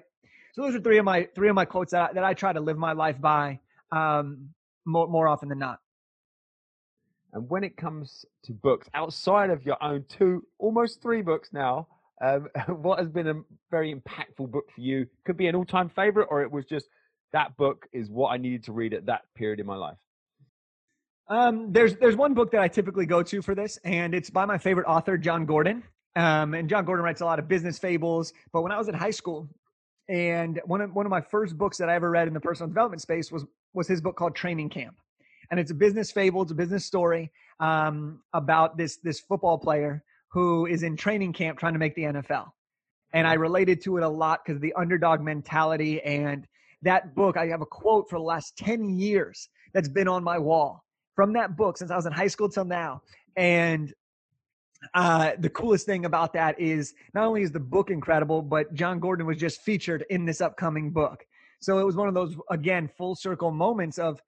So 0.53 0.61
those 0.63 0.75
are 0.75 0.79
three 0.79 0.97
of 0.97 1.05
my 1.05 1.27
three 1.35 1.49
of 1.49 1.55
my 1.55 1.65
quotes 1.65 1.91
that 1.91 2.09
I, 2.09 2.13
that 2.13 2.23
I 2.23 2.33
try 2.33 2.53
to 2.53 2.59
live 2.59 2.77
my 2.77 2.93
life 2.93 3.19
by 3.21 3.59
um, 3.91 4.49
more 4.85 5.07
more 5.07 5.27
often 5.27 5.49
than 5.49 5.59
not. 5.59 5.79
And 7.33 7.47
when 7.49 7.63
it 7.63 7.77
comes 7.77 8.25
to 8.45 8.53
books 8.53 8.87
outside 8.93 9.49
of 9.49 9.63
your 9.65 9.77
own 9.83 10.05
two, 10.07 10.43
almost 10.57 11.01
three 11.01 11.21
books 11.21 11.49
now, 11.51 11.87
um, 12.21 12.47
what 12.67 12.99
has 12.99 13.09
been 13.09 13.27
a 13.27 13.35
very 13.71 13.93
impactful 13.93 14.49
book 14.51 14.69
for 14.73 14.81
you? 14.81 15.07
Could 15.25 15.37
be 15.37 15.47
an 15.47 15.55
all-time 15.55 15.89
favorite, 15.89 16.27
or 16.29 16.41
it 16.41 16.51
was 16.51 16.65
just 16.65 16.87
that 17.33 17.55
book 17.57 17.87
is 17.91 18.09
what 18.09 18.29
I 18.29 18.37
needed 18.37 18.63
to 18.65 18.71
read 18.71 18.93
at 18.93 19.05
that 19.07 19.23
period 19.35 19.59
in 19.59 19.65
my 19.65 19.75
life. 19.75 19.97
Um, 21.29 21.73
there's 21.73 21.95
there's 21.97 22.15
one 22.15 22.33
book 22.33 22.51
that 22.51 22.61
I 22.61 22.67
typically 22.67 23.05
go 23.05 23.21
to 23.21 23.41
for 23.41 23.53
this, 23.53 23.77
and 23.83 24.15
it's 24.15 24.29
by 24.29 24.45
my 24.45 24.57
favorite 24.57 24.85
author, 24.87 25.17
Jon 25.17 25.45
Gordon. 25.45 25.83
Um, 26.15 26.55
and 26.55 26.67
Jon 26.67 26.83
Gordon 26.85 27.03
writes 27.03 27.21
a 27.21 27.25
lot 27.25 27.37
of 27.37 27.47
business 27.47 27.77
fables. 27.77 28.33
But 28.51 28.63
when 28.63 28.71
I 28.71 28.77
was 28.77 28.87
in 28.87 28.95
high 28.95 29.11
school, 29.11 29.47
and 30.09 30.59
one 30.65 30.81
of 30.81 30.93
one 30.95 31.05
of 31.05 31.09
my 31.09 31.21
first 31.21 31.57
books 31.57 31.77
that 31.77 31.89
I 31.89 31.95
ever 31.95 32.09
read 32.09 32.27
in 32.27 32.33
the 32.33 32.39
personal 32.39 32.69
development 32.69 33.01
space 33.01 33.31
was 33.31 33.45
was 33.73 33.87
his 33.87 33.99
book 33.99 34.15
called 34.15 34.35
Training 34.35 34.69
Camp, 34.69 34.95
and 35.51 35.59
it's 35.59 35.71
a 35.71 35.75
business 35.75 36.11
fable, 36.11 36.43
it's 36.43 36.51
a 36.51 36.55
business 36.55 36.85
story 36.85 37.29
um, 37.59 38.21
about 38.33 38.77
this 38.77 38.97
this 38.97 39.19
football 39.19 39.57
player 39.57 40.03
who 40.29 40.65
is 40.65 40.83
in 40.83 40.95
training 40.95 41.33
camp 41.33 41.59
trying 41.59 41.73
to 41.73 41.79
make 41.79 41.95
the 41.95 42.03
NFL. 42.03 42.49
And 43.13 43.25
I 43.25 43.33
related 43.33 43.81
to 43.83 43.97
it 43.97 44.03
a 44.03 44.09
lot 44.09 44.41
because 44.45 44.59
the 44.59 44.73
underdog 44.73 45.21
mentality 45.21 46.01
and 46.01 46.45
that 46.81 47.15
book. 47.15 47.37
I 47.37 47.47
have 47.47 47.61
a 47.61 47.65
quote 47.65 48.09
for 48.09 48.17
the 48.17 48.23
last 48.23 48.57
ten 48.57 48.89
years 48.89 49.49
that's 49.73 49.89
been 49.89 50.07
on 50.07 50.23
my 50.23 50.37
wall 50.37 50.83
from 51.15 51.33
that 51.33 51.57
book 51.57 51.77
since 51.77 51.91
I 51.91 51.95
was 51.95 52.05
in 52.05 52.13
high 52.13 52.27
school 52.27 52.49
till 52.49 52.65
now. 52.65 53.01
And 53.35 53.93
uh, 54.93 55.31
the 55.39 55.49
coolest 55.49 55.85
thing 55.85 56.05
about 56.05 56.33
that 56.33 56.59
is 56.59 56.93
not 57.13 57.25
only 57.25 57.41
is 57.41 57.51
the 57.51 57.59
book 57.59 57.89
incredible, 57.89 58.41
but 58.41 58.73
Jon 58.73 58.99
Gordon 58.99 59.25
was 59.25 59.37
just 59.37 59.61
featured 59.61 60.05
in 60.09 60.25
this 60.25 60.41
upcoming 60.41 60.91
book. 60.91 61.25
So 61.59 61.79
it 61.79 61.83
was 61.83 61.95
one 61.95 62.07
of 62.07 62.13
those, 62.13 62.35
again, 62.51 62.87
full 62.97 63.15
circle 63.15 63.49
moments 63.49 63.97
of 63.97 64.21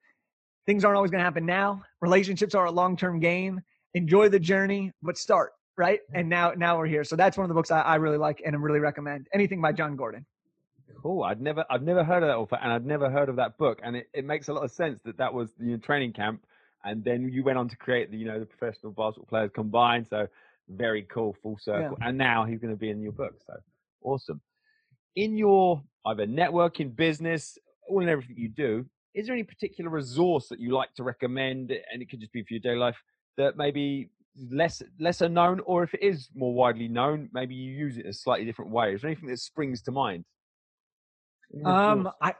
things 0.66 0.84
aren't 0.84 0.96
always 0.96 1.12
going 1.12 1.20
to 1.20 1.24
happen 1.24 1.46
now. 1.46 1.82
Relationships 2.00 2.54
are 2.56 2.66
a 2.66 2.70
long 2.70 2.96
term 2.96 3.20
game. 3.20 3.60
Enjoy 3.94 4.28
the 4.28 4.40
journey, 4.40 4.92
but 5.02 5.16
start 5.16 5.52
right. 5.80 6.00
Mm-hmm. 6.00 6.18
And 6.18 6.28
now, 6.28 6.52
now 6.56 6.78
we're 6.78 6.86
here. 6.86 7.02
So 7.02 7.16
that's 7.16 7.36
one 7.36 7.44
of 7.44 7.48
the 7.48 7.54
books 7.54 7.70
I, 7.70 7.80
I 7.80 7.96
really 7.96 8.18
like 8.18 8.42
and 8.44 8.54
I 8.54 8.58
really 8.58 8.78
recommend. 8.78 9.26
Anything 9.34 9.60
by 9.60 9.72
Jon 9.72 9.96
Gordon. 9.96 10.24
Cool. 11.02 11.24
I'd 11.24 11.40
never, 11.40 11.64
I've 11.70 11.82
never 11.82 12.04
heard 12.04 12.22
of 12.22 12.28
that 12.28 12.36
author, 12.36 12.58
and 12.62 12.70
I'd 12.70 12.84
never 12.84 13.10
heard 13.10 13.28
of 13.30 13.36
that 13.36 13.56
book. 13.56 13.80
And 13.82 13.96
it, 13.96 14.08
it 14.12 14.24
makes 14.24 14.48
a 14.48 14.52
lot 14.52 14.64
of 14.64 14.70
sense 14.70 15.00
that 15.06 15.16
that 15.16 15.32
was 15.32 15.48
the 15.58 15.78
training 15.78 16.12
camp, 16.12 16.44
and 16.84 17.02
then 17.02 17.30
you 17.32 17.42
went 17.42 17.58
on 17.58 17.68
to 17.70 17.76
create 17.76 18.10
the, 18.10 18.18
you 18.18 18.26
know, 18.26 18.38
the 18.38 18.46
professional 18.46 18.92
basketball 18.92 19.26
players 19.26 19.50
combined. 19.54 20.06
So 20.08 20.28
very 20.68 21.02
cool, 21.02 21.34
full 21.42 21.58
circle. 21.58 21.96
And 22.02 22.18
now 22.18 22.44
he's 22.44 22.60
going 22.60 22.74
to 22.74 22.78
be 22.78 22.90
in 22.90 23.00
your 23.00 23.12
book. 23.12 23.34
So 23.46 23.54
awesome. 24.02 24.40
In 25.16 25.36
your 25.36 25.82
either 26.06 26.26
networking, 26.26 26.94
business, 26.94 27.58
all 27.88 28.00
and 28.00 28.10
everything 28.10 28.36
you 28.38 28.48
do, 28.48 28.86
is 29.14 29.26
there 29.26 29.34
any 29.34 29.42
particular 29.42 29.90
resource 29.90 30.48
that 30.48 30.60
you 30.60 30.72
like 30.72 30.94
to 30.94 31.02
recommend? 31.02 31.70
And 31.70 32.02
it 32.02 32.10
could 32.10 32.20
just 32.20 32.32
be 32.32 32.42
for 32.42 32.54
your 32.54 32.60
daily 32.60 32.76
life 32.76 32.96
that 33.36 33.56
maybe 33.56 34.10
less 34.50 34.82
lesser 34.98 35.28
known, 35.28 35.60
or 35.60 35.82
if 35.82 35.94
it 35.94 36.02
is 36.02 36.28
more 36.34 36.54
widely 36.54 36.88
known, 36.88 37.28
maybe 37.32 37.54
you 37.54 37.72
use 37.72 37.98
it 37.98 38.04
in 38.04 38.10
a 38.10 38.12
slightly 38.12 38.44
different 38.44 38.70
way. 38.70 38.94
Is 38.94 39.02
there 39.02 39.10
anything 39.10 39.28
that 39.28 39.38
springs 39.38 39.82
to 39.82 39.92
mind? 39.92 40.24
Um. 41.64 42.10
I 42.20 42.34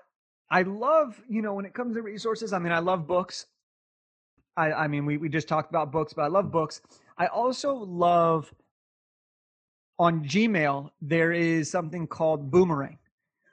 I 0.50 0.62
love 0.62 1.20
you 1.28 1.42
know 1.42 1.54
when 1.54 1.64
it 1.64 1.74
comes 1.74 1.96
to 1.96 2.02
resources. 2.02 2.52
I 2.52 2.58
mean, 2.58 2.72
I 2.72 2.78
love 2.78 3.06
books. 3.06 3.46
I 4.56 4.72
I 4.72 4.88
mean, 4.88 5.06
we 5.06 5.16
we 5.16 5.28
just 5.28 5.48
talked 5.48 5.70
about 5.70 5.90
books, 5.92 6.12
but 6.12 6.22
I 6.22 6.28
love 6.28 6.50
books. 6.50 6.80
I 7.18 7.26
also 7.26 7.74
love 7.74 8.52
on 9.98 10.24
Gmail. 10.24 10.90
There 11.02 11.32
is 11.32 11.70
something 11.70 12.06
called 12.06 12.50
Boomerang. 12.50 12.98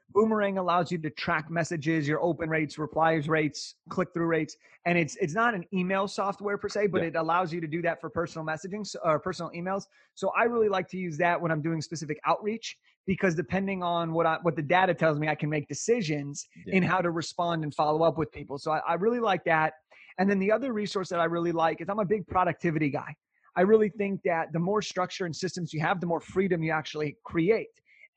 Boomerang 0.09 0.57
allows 0.57 0.91
you 0.91 0.97
to 0.99 1.09
track 1.09 1.49
messages, 1.49 2.07
your 2.07 2.21
open 2.21 2.49
rates, 2.49 2.77
replies 2.77 3.27
rates, 3.27 3.75
click 3.89 4.09
through 4.13 4.27
rates, 4.27 4.55
and 4.85 4.97
it's 4.97 5.15
it's 5.17 5.33
not 5.33 5.53
an 5.53 5.65
email 5.73 6.07
software 6.07 6.57
per 6.57 6.69
se, 6.69 6.87
but 6.87 7.01
Yeah. 7.01 7.09
it 7.09 7.15
allows 7.15 7.53
you 7.53 7.59
to 7.61 7.67
do 7.67 7.81
that 7.81 7.99
for 7.99 8.09
personal 8.09 8.45
messaging 8.45 8.85
or 9.03 9.19
personal 9.19 9.51
emails. 9.51 9.83
So 10.15 10.31
I 10.37 10.43
really 10.43 10.69
like 10.69 10.87
to 10.89 10.97
use 10.97 11.17
that 11.17 11.39
when 11.39 11.51
I'm 11.51 11.61
doing 11.61 11.81
specific 11.81 12.19
outreach 12.25 12.77
because 13.05 13.35
depending 13.35 13.83
on 13.83 14.13
what 14.13 14.25
I 14.25 14.37
what 14.41 14.55
the 14.55 14.61
data 14.61 14.93
tells 14.93 15.19
me, 15.19 15.27
I 15.27 15.35
can 15.35 15.49
make 15.49 15.67
decisions 15.67 16.47
in 16.67 16.83
how 16.83 17.01
to 17.01 17.11
respond 17.11 17.63
and 17.63 17.73
follow 17.75 18.03
up 18.03 18.17
with 18.17 18.31
people. 18.31 18.57
So 18.57 18.71
I, 18.71 18.79
I 18.87 18.93
really 18.95 19.19
like 19.19 19.43
that. 19.45 19.73
And 20.19 20.29
then 20.29 20.39
the 20.39 20.51
other 20.51 20.73
resource 20.73 21.09
that 21.09 21.19
I 21.19 21.25
really 21.25 21.51
like 21.51 21.81
is 21.81 21.89
I'm 21.89 21.99
a 21.99 22.05
big 22.05 22.25
productivity 22.27 22.89
guy. 22.89 23.13
I 23.55 23.61
really 23.61 23.89
think 23.89 24.21
that 24.23 24.53
the 24.53 24.59
more 24.59 24.81
structure 24.81 25.25
and 25.25 25.35
systems 25.35 25.73
you 25.73 25.81
have, 25.81 25.99
the 25.99 26.07
more 26.07 26.19
freedom 26.21 26.63
you 26.63 26.71
actually 26.71 27.17
create. 27.23 27.67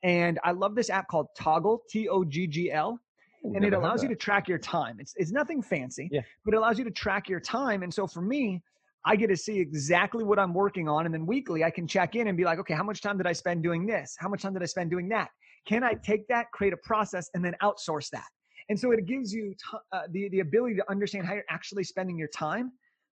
And 0.03 0.39
I 0.43 0.51
love 0.51 0.75
this 0.75 0.89
app 0.89 1.07
called 1.07 1.27
Toggl, 1.39 1.79
T 1.89 2.09
O 2.09 2.23
G 2.23 2.47
G 2.47 2.71
L, 2.71 2.99
and 3.43 3.63
it 3.63 3.73
allows 3.73 4.01
you 4.01 4.09
to 4.09 4.15
track 4.15 4.47
your 4.47 4.57
time. 4.57 4.97
It's 4.99 5.13
it's 5.15 5.31
nothing 5.31 5.61
fancy, 5.61 6.09
Yeah. 6.11 6.21
but 6.45 6.53
it 6.53 6.57
allows 6.57 6.77
you 6.79 6.85
to 6.85 6.91
track 6.91 7.29
your 7.29 7.39
time. 7.39 7.83
And 7.83 7.93
so 7.93 8.07
for 8.07 8.21
me, 8.21 8.61
I 9.05 9.15
get 9.15 9.27
to 9.27 9.37
see 9.37 9.59
exactly 9.59 10.23
what 10.23 10.39
I'm 10.39 10.53
working 10.53 10.87
on, 10.87 11.05
and 11.05 11.13
then 11.13 11.25
weekly 11.25 11.63
I 11.63 11.69
can 11.71 11.87
check 11.87 12.15
in 12.15 12.27
and 12.27 12.37
be 12.37 12.43
like, 12.43 12.59
okay, 12.59 12.73
how 12.73 12.83
much 12.83 13.01
time 13.01 13.17
did 13.17 13.27
I 13.27 13.33
spend 13.33 13.63
doing 13.63 13.85
this? 13.85 14.15
How 14.19 14.29
much 14.29 14.41
time 14.41 14.53
did 14.53 14.63
I 14.63 14.67
spend 14.67 14.89
doing 14.89 15.09
that? 15.09 15.29
Can 15.67 15.83
I 15.83 15.93
take 15.93 16.27
that, 16.29 16.51
create 16.51 16.73
a 16.73 16.77
process, 16.77 17.29
and 17.35 17.45
then 17.45 17.55
outsource 17.61 18.09
that? 18.09 18.25
And 18.69 18.79
so 18.79 18.91
it 18.91 19.05
gives 19.05 19.33
you 19.33 19.53
t- 19.53 19.77
uh, 19.91 20.01
the 20.11 20.29
the 20.29 20.39
ability 20.39 20.75
to 20.77 20.89
understand 20.89 21.27
how 21.27 21.33
you're 21.33 21.43
actually 21.49 21.83
spending 21.83 22.17
your 22.17 22.29
time, 22.29 22.71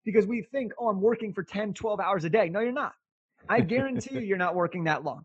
because 0.05 0.27
we 0.27 0.43
think, 0.53 0.73
oh, 0.79 0.89
I'm 0.89 1.01
working 1.01 1.33
for 1.33 1.43
10, 1.43 1.73
12 1.73 2.01
hours 2.01 2.25
a 2.25 2.31
day. 2.31 2.51
No, 2.51 2.61
you're 2.61 2.73
not. 2.73 2.93
I 3.49 3.61
guarantee 3.75 4.17
you, 4.17 4.21
you're 4.21 4.39
not 4.39 4.55
working 4.55 4.85
that 4.85 5.05
long 5.05 5.25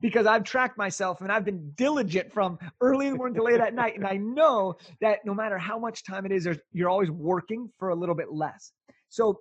because 0.00 0.26
I've 0.26 0.44
tracked 0.44 0.78
myself 0.78 1.20
and 1.20 1.30
I've 1.30 1.44
been 1.44 1.72
diligent 1.76 2.32
from 2.32 2.58
early 2.80 3.06
in 3.06 3.12
the 3.12 3.18
morning 3.18 3.36
to 3.36 3.42
late 3.42 3.60
at 3.60 3.74
night. 3.74 3.96
And 3.96 4.06
I 4.06 4.16
know 4.16 4.74
that 5.00 5.24
no 5.24 5.34
matter 5.34 5.58
how 5.58 5.78
much 5.78 6.04
time 6.04 6.26
it 6.26 6.32
is, 6.32 6.48
you're 6.72 6.88
always 6.88 7.10
working 7.10 7.70
for 7.78 7.90
a 7.90 7.94
little 7.94 8.14
bit 8.14 8.32
less. 8.32 8.72
So 9.08 9.40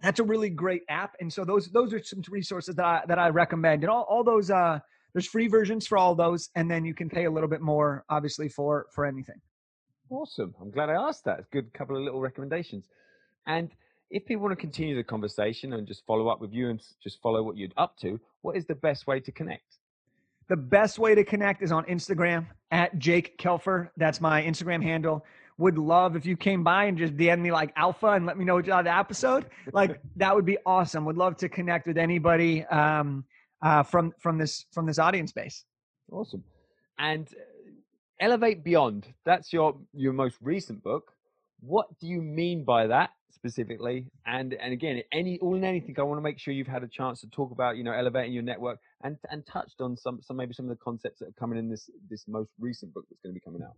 that's 0.00 0.20
a 0.20 0.24
really 0.24 0.50
great 0.50 0.82
app. 0.88 1.14
And 1.20 1.32
so 1.32 1.44
those 1.44 1.70
those 1.70 1.92
are 1.92 2.02
some 2.02 2.22
resources 2.28 2.74
that 2.76 2.84
I 2.84 3.02
that 3.08 3.18
I 3.18 3.28
recommend. 3.28 3.82
And 3.82 3.90
all, 3.90 4.06
all 4.08 4.24
those 4.24 4.50
uh 4.50 4.80
there's 5.14 5.26
free 5.28 5.46
versions 5.46 5.86
for 5.86 5.96
all 5.96 6.16
those, 6.16 6.50
and 6.56 6.68
then 6.68 6.84
you 6.84 6.92
can 6.92 7.08
pay 7.08 7.26
a 7.26 7.30
little 7.30 7.48
bit 7.48 7.60
more, 7.60 8.04
obviously, 8.08 8.48
for 8.48 8.86
for 8.92 9.06
anything. 9.06 9.40
Awesome. 10.10 10.54
I'm 10.60 10.70
glad 10.70 10.90
I 10.90 10.94
asked 10.94 11.24
that. 11.24 11.50
Good 11.50 11.72
couple 11.72 11.96
of 11.96 12.02
little 12.02 12.20
recommendations. 12.20 12.88
And 13.46 13.70
if 14.10 14.26
people 14.26 14.42
want 14.42 14.52
to 14.52 14.60
continue 14.60 14.96
the 14.96 15.04
conversation 15.04 15.72
and 15.72 15.86
just 15.86 16.04
follow 16.04 16.28
up 16.28 16.40
with 16.40 16.52
you 16.52 16.68
and 16.68 16.82
just 17.02 17.20
follow 17.22 17.42
what 17.42 17.56
you're 17.56 17.70
up 17.76 17.96
to, 17.98 18.20
what 18.42 18.56
is 18.56 18.66
the 18.66 18.74
best 18.74 19.06
way 19.06 19.20
to 19.20 19.32
connect? 19.32 19.78
The 20.48 20.56
best 20.56 20.98
way 20.98 21.14
to 21.14 21.24
connect 21.24 21.62
is 21.62 21.72
on 21.72 21.84
Instagram 21.84 22.46
at 22.70 22.98
Jake 22.98 23.38
Kelfer. 23.38 23.88
That's 23.96 24.20
my 24.20 24.42
Instagram 24.42 24.82
handle. 24.82 25.24
Would 25.58 25.78
love 25.78 26.16
if 26.16 26.26
you 26.26 26.36
came 26.36 26.64
by 26.64 26.84
and 26.84 26.98
just 26.98 27.16
DM 27.16 27.40
me 27.40 27.52
like 27.52 27.72
alpha 27.76 28.08
and 28.08 28.26
let 28.26 28.36
me 28.36 28.44
know 28.44 28.54
what 28.54 28.66
you 28.66 28.72
thought 28.72 28.80
of 28.80 28.84
the 28.86 28.96
episode. 28.96 29.46
Like 29.72 30.00
that 30.16 30.34
would 30.34 30.44
be 30.44 30.58
awesome. 30.66 31.04
Would 31.04 31.16
love 31.16 31.36
to 31.38 31.48
connect 31.48 31.86
with 31.86 31.96
anybody 31.96 32.64
um, 32.66 33.24
uh, 33.62 33.82
from 33.82 34.12
from 34.18 34.36
this 34.36 34.66
from 34.72 34.86
this 34.86 34.98
audience 34.98 35.32
base. 35.32 35.64
Awesome. 36.10 36.44
And 36.98 37.26
uh, 37.28 37.70
Elevate 38.20 38.64
Beyond, 38.64 39.06
that's 39.24 39.52
your 39.52 39.76
your 39.92 40.12
most 40.12 40.36
recent 40.42 40.82
book. 40.82 41.13
What 41.66 41.86
do 41.98 42.06
you 42.06 42.20
mean 42.20 42.64
by 42.64 42.86
that 42.88 43.10
specifically? 43.32 44.06
And 44.26 44.54
and 44.54 44.72
again, 44.72 45.02
any 45.12 45.38
all 45.40 45.54
and 45.54 45.64
anything, 45.64 45.94
I 45.98 46.02
want 46.02 46.18
to 46.18 46.22
make 46.22 46.38
sure 46.38 46.52
you've 46.52 46.66
had 46.66 46.82
a 46.82 46.88
chance 46.88 47.20
to 47.22 47.30
talk 47.30 47.52
about, 47.52 47.76
you 47.76 47.84
know, 47.84 47.92
elevating 47.92 48.32
your 48.32 48.42
network 48.42 48.78
and 49.02 49.16
and 49.30 49.46
touched 49.46 49.80
on 49.80 49.96
some 49.96 50.20
some 50.22 50.36
maybe 50.36 50.52
some 50.52 50.66
of 50.66 50.70
the 50.70 50.84
concepts 50.84 51.20
that 51.20 51.28
are 51.28 51.38
coming 51.38 51.58
in 51.58 51.70
this 51.70 51.88
this 52.10 52.26
most 52.28 52.50
recent 52.60 52.92
book 52.92 53.04
that's 53.08 53.20
going 53.22 53.34
to 53.34 53.40
be 53.40 53.44
coming 53.44 53.62
out. 53.62 53.76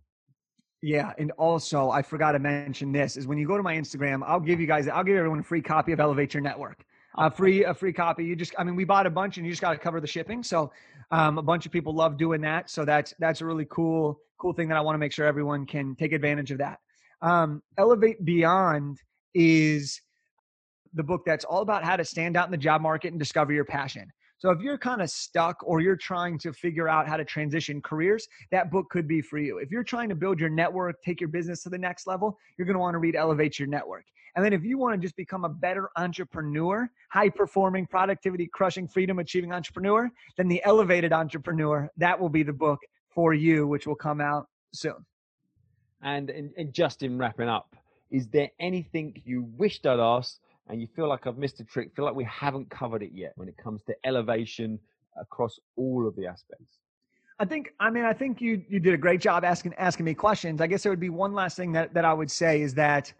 Yeah, 0.81 1.13
and 1.17 1.31
also 1.31 1.89
I 1.89 2.01
forgot 2.01 2.33
to 2.33 2.39
mention 2.39 2.91
this 2.91 3.17
is 3.17 3.25
when 3.25 3.37
you 3.37 3.47
go 3.47 3.57
to 3.57 3.63
my 3.63 3.75
Instagram, 3.75 4.21
I'll 4.25 4.39
give 4.39 4.59
you 4.59 4.67
guys, 4.67 4.87
I'll 4.87 5.03
give 5.03 5.15
everyone 5.15 5.39
a 5.39 5.43
free 5.43 5.61
copy 5.61 5.91
of 5.91 5.99
Elevate 5.99 6.33
Your 6.33 6.41
Network. 6.41 6.85
A 7.19 7.31
free, 7.31 7.63
a 7.63 7.73
free 7.73 7.93
copy. 7.93 8.25
You 8.25 8.35
just, 8.35 8.53
I 8.59 8.63
mean, 8.63 8.75
we 8.75 8.83
bought 8.83 9.07
a 9.07 9.09
bunch, 9.09 9.37
and 9.37 9.45
you 9.45 9.51
just 9.51 9.61
got 9.61 9.71
to 9.71 9.79
cover 9.79 9.99
the 9.99 10.05
shipping. 10.05 10.43
So, 10.43 10.71
um, 11.09 11.39
a 11.39 11.41
bunch 11.41 11.65
of 11.65 11.71
people 11.71 11.95
love 11.95 12.15
doing 12.15 12.41
that. 12.41 12.69
So 12.69 12.85
that's 12.85 13.15
that's 13.17 13.41
a 13.41 13.45
really 13.45 13.65
cool, 13.71 14.19
cool 14.37 14.53
thing 14.53 14.67
that 14.67 14.77
I 14.77 14.81
want 14.81 14.93
to 14.93 14.99
make 14.99 15.11
sure 15.11 15.25
everyone 15.25 15.65
can 15.65 15.95
take 15.95 16.11
advantage 16.11 16.51
of 16.51 16.59
that. 16.59 16.77
Um, 17.21 17.61
Elevate 17.77 18.23
Beyond 18.23 18.99
is 19.33 20.01
the 20.93 21.03
book 21.03 21.23
that's 21.25 21.45
all 21.45 21.61
about 21.61 21.83
how 21.83 21.95
to 21.95 22.05
stand 22.05 22.37
out 22.37 22.45
in 22.45 22.51
the 22.51 22.57
job 22.57 22.81
market 22.81 23.09
and 23.09 23.19
discover 23.19 23.53
your 23.53 23.65
passion. 23.65 24.11
So 24.39 24.51
if 24.51 24.61
you're 24.61 24.77
kind 24.77 25.01
of 25.01 25.09
stuck 25.09 25.57
or 25.63 25.81
you're 25.81 25.95
trying 25.95 26.37
to 26.39 26.53
figure 26.53 26.87
out 26.87 27.07
how 27.07 27.17
to 27.17 27.25
transition 27.25 27.81
careers, 27.81 28.27
that 28.51 28.69
book 28.69 28.87
could 28.91 29.07
be 29.07 29.19
for 29.19 29.39
you. 29.39 29.57
If 29.57 29.71
you're 29.71 29.83
trying 29.83 30.09
to 30.09 30.15
build 30.15 30.39
your 30.39 30.49
network, 30.49 31.01
take 31.01 31.19
your 31.19 31.29
business 31.29 31.63
to 31.63 31.69
the 31.69 31.77
next 31.77 32.05
level, 32.05 32.37
you're 32.57 32.67
going 32.67 32.75
to 32.75 32.79
want 32.79 32.93
to 32.93 32.99
read 32.99 33.15
Elevate 33.15 33.57
Your 33.57 33.67
Network. 33.67 34.05
And 34.35 34.45
then 34.45 34.53
if 34.53 34.63
you 34.63 34.77
want 34.77 34.93
to 34.93 35.03
just 35.03 35.15
become 35.15 35.43
a 35.43 35.49
better 35.49 35.89
entrepreneur, 35.97 36.87
high 37.09 37.29
performing, 37.29 37.87
productivity 37.87 38.47
crushing, 38.53 38.87
freedom 38.87 39.17
achieving 39.17 39.51
entrepreneur, 39.51 40.07
then 40.37 40.47
the 40.47 40.63
Elevated 40.63 41.11
Entrepreneur, 41.11 41.89
that 41.97 42.19
will 42.19 42.29
be 42.29 42.43
the 42.43 42.53
book 42.53 42.77
for 43.09 43.33
you, 43.33 43.65
which 43.65 43.87
will 43.87 43.95
come 43.95 44.21
out 44.21 44.45
soon. 44.71 45.03
And, 46.01 46.29
and 46.29 46.51
and 46.57 46.73
just 46.73 47.01
in 47.01 47.17
wrapping 47.17 47.49
up, 47.49 47.75
is 48.11 48.27
there 48.27 48.49
anything 48.59 49.21
you 49.25 49.43
wished 49.57 49.85
I'd 49.85 49.99
asked 49.99 50.39
and 50.69 50.79
you 50.79 50.87
feel 50.95 51.07
like 51.07 51.25
I've 51.25 51.37
missed 51.37 51.59
a 51.59 51.63
trick? 51.63 51.95
Feel 51.95 52.05
like 52.05 52.15
we 52.15 52.25
haven't 52.25 52.69
covered 52.69 53.01
it 53.01 53.11
yet 53.13 53.33
when 53.35 53.47
it 53.47 53.57
comes 53.57 53.81
to 53.83 53.95
elevation 54.05 54.79
across 55.19 55.59
all 55.75 56.07
of 56.07 56.15
the 56.15 56.27
aspects? 56.27 56.77
I 57.39 57.45
think 57.45 57.73
I 57.79 57.89
mean 57.89 58.05
I 58.05 58.13
think 58.13 58.41
you 58.41 58.63
you 58.67 58.79
did 58.79 58.93
a 58.93 58.97
great 58.97 59.21
job 59.21 59.43
asking 59.43 59.73
asking 59.75 60.05
me 60.05 60.13
questions. 60.13 60.61
I 60.61 60.67
guess 60.67 60.83
there 60.83 60.91
would 60.91 60.99
be 60.99 61.09
one 61.09 61.33
last 61.33 61.55
thing 61.57 61.71
that 61.73 61.93
that 61.93 62.05
I 62.05 62.13
would 62.13 62.31
say 62.31 62.61
is 62.61 62.73
that 62.75 63.13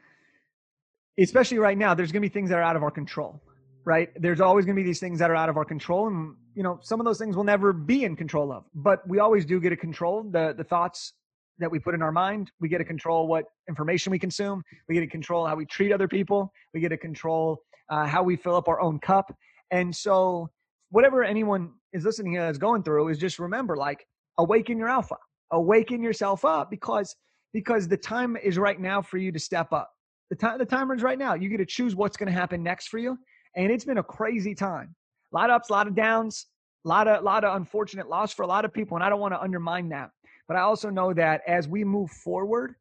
especially 1.19 1.59
right 1.59 1.77
now 1.77 1.93
there's 1.93 2.11
going 2.11 2.21
to 2.21 2.29
be 2.29 2.33
things 2.33 2.49
that 2.49 2.57
are 2.57 2.63
out 2.63 2.75
of 2.75 2.83
our 2.83 2.91
control. 2.91 3.41
Right? 3.85 4.09
There's 4.21 4.41
always 4.41 4.65
going 4.65 4.75
to 4.75 4.81
be 4.81 4.85
these 4.85 4.99
things 4.99 5.17
that 5.19 5.31
are 5.31 5.35
out 5.35 5.47
of 5.47 5.55
our 5.55 5.63
control 5.63 6.07
and 6.07 6.35
you 6.55 6.63
know 6.63 6.79
some 6.81 6.99
of 6.99 7.05
those 7.05 7.19
things 7.19 7.35
we'll 7.35 7.45
never 7.45 7.73
be 7.73 8.03
in 8.05 8.15
control 8.15 8.51
of. 8.51 8.65
But 8.73 9.07
we 9.07 9.19
always 9.19 9.45
do 9.45 9.59
get 9.59 9.69
to 9.69 9.77
control 9.77 10.23
the 10.23 10.53
the 10.57 10.63
thoughts 10.63 11.13
that 11.59 11.69
we 11.69 11.79
put 11.79 11.95
in 11.95 12.01
our 12.01 12.11
mind. 12.11 12.51
We 12.59 12.69
get 12.69 12.79
to 12.79 12.85
control 12.85 13.27
what 13.27 13.45
information 13.67 14.11
we 14.11 14.19
consume. 14.19 14.63
We 14.87 14.95
get 14.95 15.01
to 15.01 15.07
control 15.07 15.45
how 15.45 15.55
we 15.55 15.65
treat 15.65 15.91
other 15.91 16.07
people. 16.07 16.51
We 16.73 16.79
get 16.79 16.89
to 16.89 16.97
control 16.97 17.59
uh, 17.89 18.05
how 18.05 18.23
we 18.23 18.35
fill 18.35 18.55
up 18.55 18.67
our 18.67 18.79
own 18.79 18.99
cup. 18.99 19.33
And 19.71 19.95
so 19.95 20.49
whatever 20.89 21.23
anyone 21.23 21.71
is 21.93 22.05
listening 22.05 22.33
here 22.33 22.47
is 22.47 22.57
going 22.57 22.83
through 22.83 23.09
is 23.09 23.17
just 23.17 23.39
remember 23.39 23.75
like 23.75 24.05
awaken 24.37 24.77
your 24.77 24.87
alpha 24.87 25.15
awaken 25.51 26.01
yourself 26.01 26.45
up 26.45 26.69
because 26.69 27.15
because 27.53 27.87
the 27.87 27.97
time 27.97 28.37
is 28.37 28.57
right 28.57 28.79
now 28.79 29.01
for 29.01 29.17
you 29.17 29.31
to 29.31 29.39
step 29.39 29.71
up 29.71 29.89
the 30.29 30.35
time 30.35 30.57
the 30.57 30.65
timer 30.65 30.93
is 30.93 31.01
right 31.01 31.17
now 31.17 31.33
you 31.33 31.49
get 31.49 31.57
to 31.57 31.65
choose 31.65 31.95
what's 31.95 32.17
going 32.17 32.27
to 32.27 32.37
happen 32.37 32.61
next 32.61 32.87
for 32.87 32.97
you 32.97 33.17
and 33.55 33.71
it's 33.71 33.85
been 33.85 33.97
a 33.97 34.03
crazy 34.03 34.53
time 34.53 34.93
a 35.33 35.35
lot 35.35 35.49
of 35.49 35.55
ups 35.55 35.69
a 35.69 35.73
lot 35.73 35.87
of 35.87 35.95
downs 35.95 36.47
a 36.85 36.87
lot 36.87 37.07
of 37.07 37.23
lot 37.23 37.43
of 37.43 37.55
unfortunate 37.55 38.09
loss 38.09 38.33
for 38.33 38.43
a 38.43 38.47
lot 38.47 38.65
of 38.65 38.73
people 38.73 38.97
and 38.97 39.03
i 39.03 39.09
don't 39.09 39.19
want 39.19 39.33
to 39.33 39.41
undermine 39.41 39.89
that 39.89 40.09
but 40.47 40.57
i 40.57 40.61
also 40.61 40.89
know 40.89 41.13
that 41.13 41.41
as 41.47 41.67
we 41.67 41.83
move 41.83 42.09
forward 42.09 42.75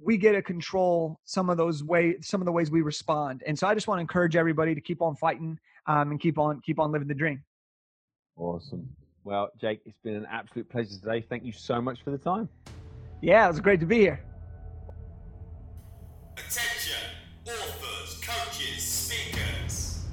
we 0.00 0.16
get 0.16 0.32
to 0.32 0.42
control 0.42 1.18
some 1.24 1.50
of 1.50 1.56
those 1.56 1.82
ways 1.82 2.16
some 2.20 2.40
of 2.40 2.46
the 2.46 2.52
ways 2.52 2.70
we 2.70 2.82
respond 2.82 3.42
and 3.46 3.58
so 3.58 3.66
i 3.66 3.74
just 3.74 3.88
want 3.88 3.98
to 3.98 4.02
encourage 4.02 4.36
everybody 4.36 4.74
to 4.74 4.80
keep 4.80 5.02
on 5.02 5.14
fighting 5.16 5.58
um, 5.86 6.10
and 6.10 6.20
keep 6.20 6.38
on 6.38 6.60
keep 6.60 6.78
on 6.78 6.92
living 6.92 7.08
the 7.08 7.14
dream 7.14 7.42
Awesome. 8.38 8.88
Well, 9.24 9.50
Jake, 9.60 9.80
it's 9.84 9.98
been 10.04 10.14
an 10.14 10.26
absolute 10.30 10.68
pleasure 10.70 10.90
today. 10.90 11.24
Thank 11.28 11.44
you 11.44 11.52
so 11.52 11.82
much 11.82 12.02
for 12.02 12.10
the 12.10 12.18
time. 12.18 12.48
Yeah, 13.20 13.44
it 13.46 13.48
was 13.48 13.60
great 13.60 13.80
to 13.80 13.86
be 13.86 13.98
here. 13.98 14.20
Attention, 16.36 16.94
authors, 17.46 18.20
coaches, 18.22 18.82
speakers. 18.82 20.04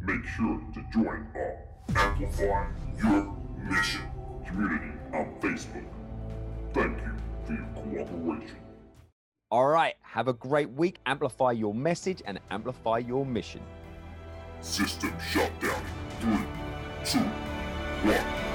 Make 0.00 0.24
sure 0.24 0.60
to 0.72 0.84
join 0.92 1.26
our 1.34 1.58
Amplify 1.94 2.70
Your 3.02 3.36
Mission 3.68 4.02
community 4.46 4.92
on 5.12 5.34
Facebook. 5.40 5.84
Thank 6.72 6.98
you 7.48 7.58
for 7.74 7.88
your 7.92 8.06
cooperation. 8.06 8.56
All 9.50 9.66
right, 9.66 9.94
have 10.02 10.28
a 10.28 10.32
great 10.32 10.70
week. 10.70 10.98
Amplify 11.06 11.52
your 11.52 11.74
message 11.74 12.22
and 12.24 12.38
amplify 12.50 12.98
your 12.98 13.26
mission. 13.26 13.62
System 14.60 15.12
shut 15.30 15.50
down. 15.60 15.82
Three, 16.20 16.44
two, 17.04 17.18
one. 18.06 18.49